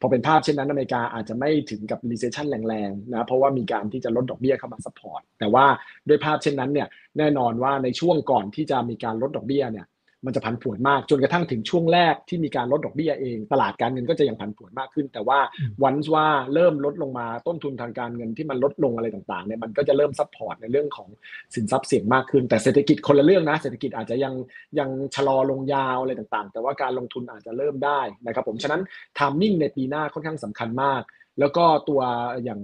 [0.00, 5.66] พอเป็นภาพเช่นนั้นอเมริกาอาจจะไม่ถึงกับ recession แรงๆนะเพราะว่ามีการที่จะลดดอกเบี้ยเข้ามา support แต่ว่า
[6.08, 9.86] ด้วยภาพเช่นนั้นเนี่ยแน่นอนว่าในช่วงก่อนที่จะมีการลดดอกเบี้ยเนี่ย
[10.26, 15.38] มันจะผันผวนมากจนกระทั่งถึงช่วงแรกที่มีการลดดอกเบี้ยเอง ตลาดการเงินก็จะยังผันผวนมากขึ้น แต่ว่า
[15.84, 21.08] วันว่าเริ่มลดลงมาต้นทุนทางการเงินที่มันลดลงอะไรต่างๆเนี่ยมันก็จะเริ่ม support ในเรื่องของ
[21.54, 24.34] สินทรัพย์เสี่ยงมากขึ้น แต่เศรษฐกิจคนละเรื่องนะเศรษฐกิจอาจจะยัง
[24.78, 28.82] ยังชะลอลงยาวอะไรต่างๆ แต่ว่าการลงทุนอาจจะเริ่มได้นะครับผมฉะนั้น
[29.18, 31.02] timing ในปีหน้าค่อนข้างสำคัญมาก
[31.40, 32.00] แล้วก็ตัว
[32.44, 32.60] อย่าง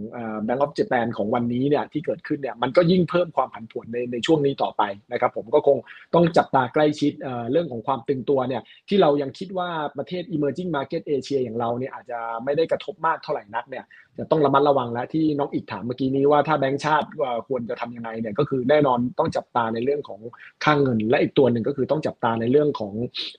[0.47, 5.79] Bank of Japan ของวันนี้เนี่ยที่เกิดขึ้นเนี่ยมันก็ยิ่งเพิ่มความผันผวนในในช่วงนี้ต่อไปนะครับผมก็คง
[6.15, 7.13] ต้องจับตาใกล้ชิด
[7.53, 13.85] เรื่องของความตึงตัวเนี่ยที่เรายังคิดว่าประเทศ emerging market Asia อย่างเราเนี่ยอาจจะไม่ได้กระทบมากเท่าไหร่นักเนี่ย
[14.19, 17.09] จะต้องระมัดระวังแล้วที่น้องอีกถามเมื่อกี้นี้ว่าถ้าแบงก์ชาติ
[17.49, 20.21] ควรจะทำยังไงเนี่ยก็คือแน่นอนต้องจับตาในเรื่องของ
[20.65, 22.93] ค่างเงิน และอีกตัวหนึ่งก็คือต้องจับตาในเรื่องของ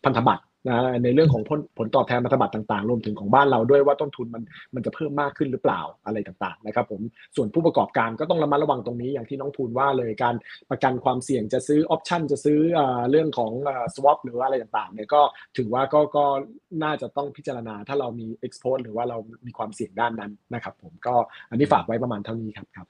[0.06, 4.44] พันธบัตร นะในเรื่องของผลผลตอบแทนพันธบัตรต่างๆ รวมถึงของบ้านเราด้วยว่าต้นทุนมัน
[4.76, 7.02] มันจะเพิ่มมากขึ้นหรือเปล่าอะไรต่างๆนะครับผม
[7.36, 10.36] ส่วนผู้ประกอบการก็ต้องระมัดระวังตรงนี้อย่างที่น้องพูนว่าเลยการ
[10.70, 12.60] ประกันความเสี่ยงจะซื้อออปชันจะซื้อ
[13.10, 13.52] เรื่องของ
[13.96, 15.22] สวอปหรือว่าอะไรต่างๆเนี่ยก็
[15.58, 16.26] ถือว่าก็ก็
[16.84, 21.16] น่าจะต้องพิจารณาถ้าเรามี expose หรือว่าเรามีความเสี่ยงด้านนั้นนะครับผมก็
[21.50, 22.88] อันนี้ฝากไว้ประมาณเท่านี้ครับครับ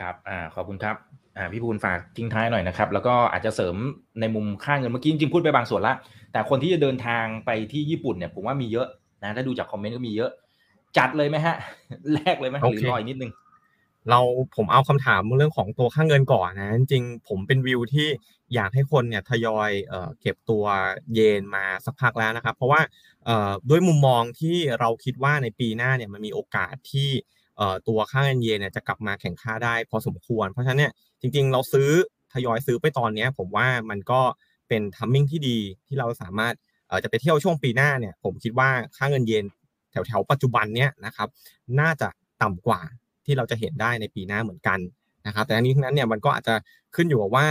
[0.00, 3.76] ครับอ่าขอบคุณครับ อ่าพี่ภูนฝากทิ้งท้ายหน่อยนะครับ แล้วก็อาจจะเสริม
[4.20, 5.94] ในมุมค่าเงินเมื่อกี้จริงๆพูดไปบางส่วนละ
[6.32, 8.88] แต่คนที่จะเดินทางไปที่ญี่ปุ่นเนี่ยผมว่ามีเยอะ
[9.22, 10.30] นะถ้าดูจากคอมเมนต์ก็มีเยอะ
[10.96, 11.56] จัดเลยไหมฮะ
[12.12, 13.32] แลกเลยไหมหรือรอยนิดนึง
[14.10, 14.20] เรา
[14.56, 18.08] ผมเอาคำถามเรื่องของตัวค่าเงินก่อนนะ จริงผมเป็นวิวที่
[18.54, 20.64] อยากให้คนเนี่ยทยอยเอเก็บตัว
[21.14, 22.80] เยนมาสักพักแล้วนะครับ เพราะว่า
[23.70, 27.10] ด้วยมุมมองที่เราคิดว่าในปีหน้าเนี่ยมันมีโอกาสที่
[27.88, 30.92] ตัวค่าเงินเยนเนี่ยจะกลับมาแข่งค่าได้พอสมควร เพราะฉะนั้นเนี่ย
[31.22, 31.90] จริงๆ เราซื้อ
[32.32, 34.20] ทยอยซื้อไปตอนนี้ผมว่ามันก็
[34.68, 36.54] เป็นทัมมิ่งที่ดีที่เราสามารถ
[37.04, 39.44] จะไปเที่ยวช่วงปีหน้าเนี่ยผมคิดว่าค่าเงินเยน
[39.90, 41.28] แถวๆปัจจุบันเนี้ยนะครับ
[41.80, 42.08] น่าจะ
[42.42, 42.80] ต่ำกว่า
[43.24, 44.78] ที่เราจะเห็นได้ในปีหน้าเหมือนกัน
[45.26, 46.54] นะครับแต่อันนี้ทั้งนั้นเนี่ยมันก็อาจจะ
[46.94, 47.46] ขึ้นอยู่กับว่า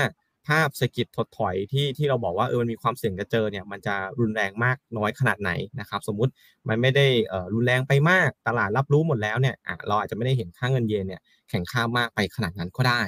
[0.47, 6.31] ภาพเศรษฐกิจถดถอยที่ที่เราบอกว่าเออมันมีความเสี่ยงจะเจอเนี่ยมันจะรุนแรงมากน้อยขนาดไหนนะครับสมมุติ
[6.67, 7.07] มันไม่ได้
[7.53, 9.55] รุนแรงไปมากตลาดรับรู้หมดแล้วเนี่ย
[9.87, 13.01] เราอาจจะไม่ได้เห็นค่าเงินเยนเนี่ยแข่งค่ามากไปขนาดนั้นก็ได้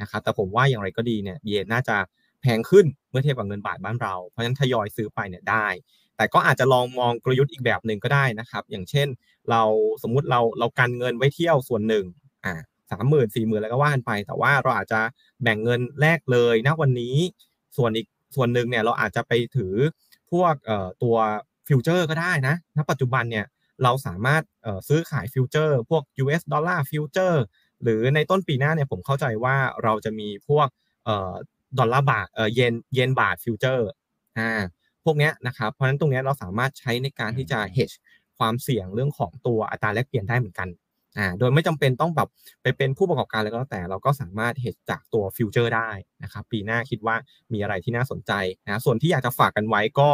[0.00, 1.96] นะครับแต่ผมว่าอย่างไรก็ดีเนี่ยเยนน่าจะ
[2.42, 5.66] แพงขึ้นเมื่อเทียบกับเงินบาทบ้านเรา เพราะฉะนั้นทยอยซื้อไปเนี่ยได้
[6.16, 9.08] แต่ก็อาจจะลองมองกลยุทธ์อีกแบบหนึ่งก็ได้นะครับ อย่างเช่น
[9.50, 9.62] เรา
[10.02, 12.04] สมมุติเราเรากันเงินไว้เที่ยวส่วนหนึ่ง
[12.44, 12.54] อ่า
[12.90, 15.00] สามหมื่นสี่หมื่นแล้วก็ว่ากันไป แต่ว่าเราอาจจะ
[15.42, 17.16] แบ่งเงินแลกเลยณวันนี้
[17.76, 19.74] ส่วนอีกส่วนหนึ่งเนี่ยเราอาจจะไปถือ
[20.32, 21.16] พวกเอ่อตัว
[21.68, 23.46] ฟิวเจอร์ก็ได้นะณปัจจุบันเนี่ย
[23.82, 24.42] เราสามารถ
[24.88, 27.42] ซื้อขายฟิวเจอร์ พวก US dollar futures
[27.82, 30.66] หรือในต้นปีหน้าเนี่ยผมเข้าใจว่าเราจะมีพวก
[31.08, 31.32] ออ
[31.78, 33.88] ดอลลาร์บาทเยนเยนบาทฟิวเจอร์
[34.38, 34.50] อ่า
[35.04, 37.94] พวกเนี้ยนะครับเพราะฉะนั้นตรงเนี้ยเราสามารถใช้ในการที่จะ hedge
[38.38, 40.68] ความเสี่ยงเรื่องของตัวอัตราแลกเปลี่ยนได้เหมือนกัน
[41.18, 42.28] อ่าโดยไม่จำเป็นต้องแบบ
[42.62, 45.90] ไปเป็นผู้ประกอบการอะไรก็แล้วแต่เราก็สามารถ hedge จากตัวฟิวเจอร์ได้
[46.22, 47.16] นะครับปีหน้าคิดว่า
[47.52, 48.32] มีอะไรที่น่าสนใจ
[48.66, 50.08] นะส่วนที่อยากจะฝากกันไว้ก็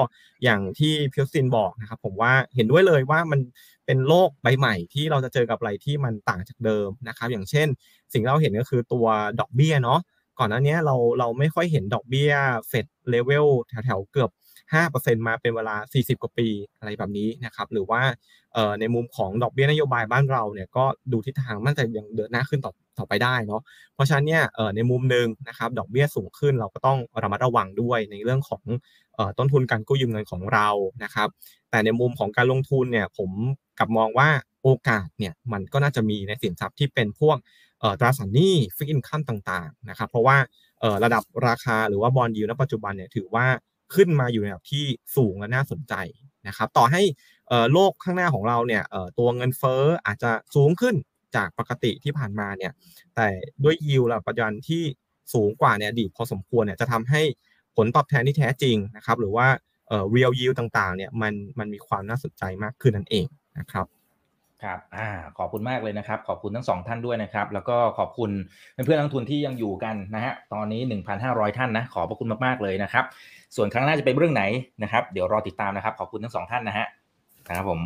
[0.44, 3.40] อย่างที่พิวซินบอกนะครับผมว่าเห็นด้วยเลยว่ามัน
[3.86, 7.68] เป็นโลกใบใหม่ที่เราจะเจอกับอะไรที่มันต่างจากเดิมนะครับอย่างเช่น
[8.12, 9.06] สิ่งที่เราเห็นก็คือตัว
[9.40, 10.00] ดอกเบี้ยเนาะ
[10.38, 12.32] ก่อนหน้านี้เราเราไม่ค่อยเห็นดอกเบี้ย
[12.68, 14.30] เฟดเลเวลแถวๆเกือบ
[14.72, 16.48] 5%มาเป็นเวลา 40 กว่าปี
[16.78, 18.02] อะไรแบบนี้นะครับหรือว่า
[18.80, 23.62] ในมุมของดอกเบี้ยนโยบายบ้านเราเนี่ยก็ดูทิศทางมันจะยังเดินหน้าขึ้นต่อต่อไปได้เนาะ
[23.94, 24.42] เพราะฉะนั้นเนี่ย
[24.76, 28.62] ในมุมหนึ่งนะครับดอกเบี้ยสูงขึ้นเราก็ต้องระมัดระวังด้วยในเรื่องของ
[29.38, 30.68] ต้นทุนการกู้ยืมเงินของเรา
[31.04, 31.28] นะครับ
[31.70, 33.30] แต่ในมุมของการลงทุนเนี่ยผม
[33.78, 34.28] กลับมองว่า
[34.62, 37.36] โอกาสเนี่ยมันก็น่าจะมีในสินทรัพย์ที่เป็นพวก
[38.00, 40.36] ตราสารหนี้ฟิกอินคัมต่างๆนะครับเพราะว่า
[41.04, 43.46] ระดับราคาหรือว่าบอลยูณปัจจุบันเนี่ยถือว่า
[43.94, 44.84] ขึ้นมาอยู่ในระดับที่
[45.16, 45.94] สูงและน่าสนใจ
[46.48, 47.02] นะครับต่อให้
[47.72, 48.82] โลกข้างหน้าของเราเนี่ย
[49.18, 50.94] ตัวเงินเฟ้ออาจจะสูงขึ้น
[51.36, 52.72] จากปกติที่ผ่านมาเนี่ย
[53.16, 53.28] แต่
[53.64, 54.82] ด้วยยิวระดับปัจจุบันที่
[55.34, 57.22] สูงกว่าเนี่ยดีตพอสมควรเนี่ยจะทำให้
[57.76, 59.46] ผลตอบแทนที่แท้จริงนะครับหรือว่า
[59.88, 63.26] เอ่อ real yield ต่างๆเนี่ยมันมันมีความน่าสนใจมากขึ้นนั่นเอง
[63.58, 63.86] นะครับ
[64.64, 68.30] ครับอ่าขอบคุณมากเลยนะครับ ขอบคุณทั้งสองท่านด้วยนะครับ แล้วก็ขอบคุณ
[68.84, 70.80] เพื่อนๆนักทุนที่ยังอยู่กันนะฮะ ตอนนี้
[71.18, 73.04] 1,500 ท่านนะ ขอบพระคุณมากๆเลยนะครับ
[73.56, 74.44] ส่วนครั้งหน้าจะเป็นเรื่องไหน
[74.82, 76.86] นะครับ เดี๋ยวรอติดตามนะครับ ขอบคุณทั้งสองท่านนะฮะ
[77.48, 77.80] ครับผม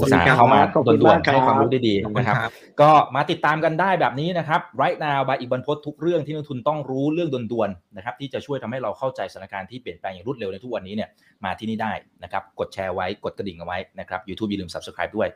[0.00, 0.60] สวัสดีครับเข้ามา
[1.02, 2.36] ด่วนๆให้ความรู้ดีๆนะครับ
[2.80, 11.08] ก็มาติดตามกันได้แบบนี้นะครับ right now บายอีกบันพศทุกเรื่องที่นักทุนต้องรู้เรื่องด่วนๆนะครับ ที่จะช่วยทำให้เราเข้าใจสถานการณ์ที่เปลี่ยนแปลงอย่างรวดเร็วในทุกวันนี้เนี่ย
[11.44, 15.28] มาที่นี่ได้นะครับ กดแชร์ไว้กดกระดิ่งเอาไว้นะครับ YouTube อย่าลืม subscribe ด้วย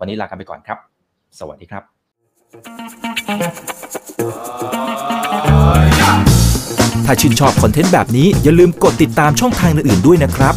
[0.00, 0.78] วันนี้ลากันไปก่อนครับ
[1.38, 1.82] สวัสดีครับ
[7.06, 10.56] ถ้าชื่นชอบคอนเทนต์แบบนี้อย่าลืมกดติดตามช่องทางอื่นๆด้วยนะครับ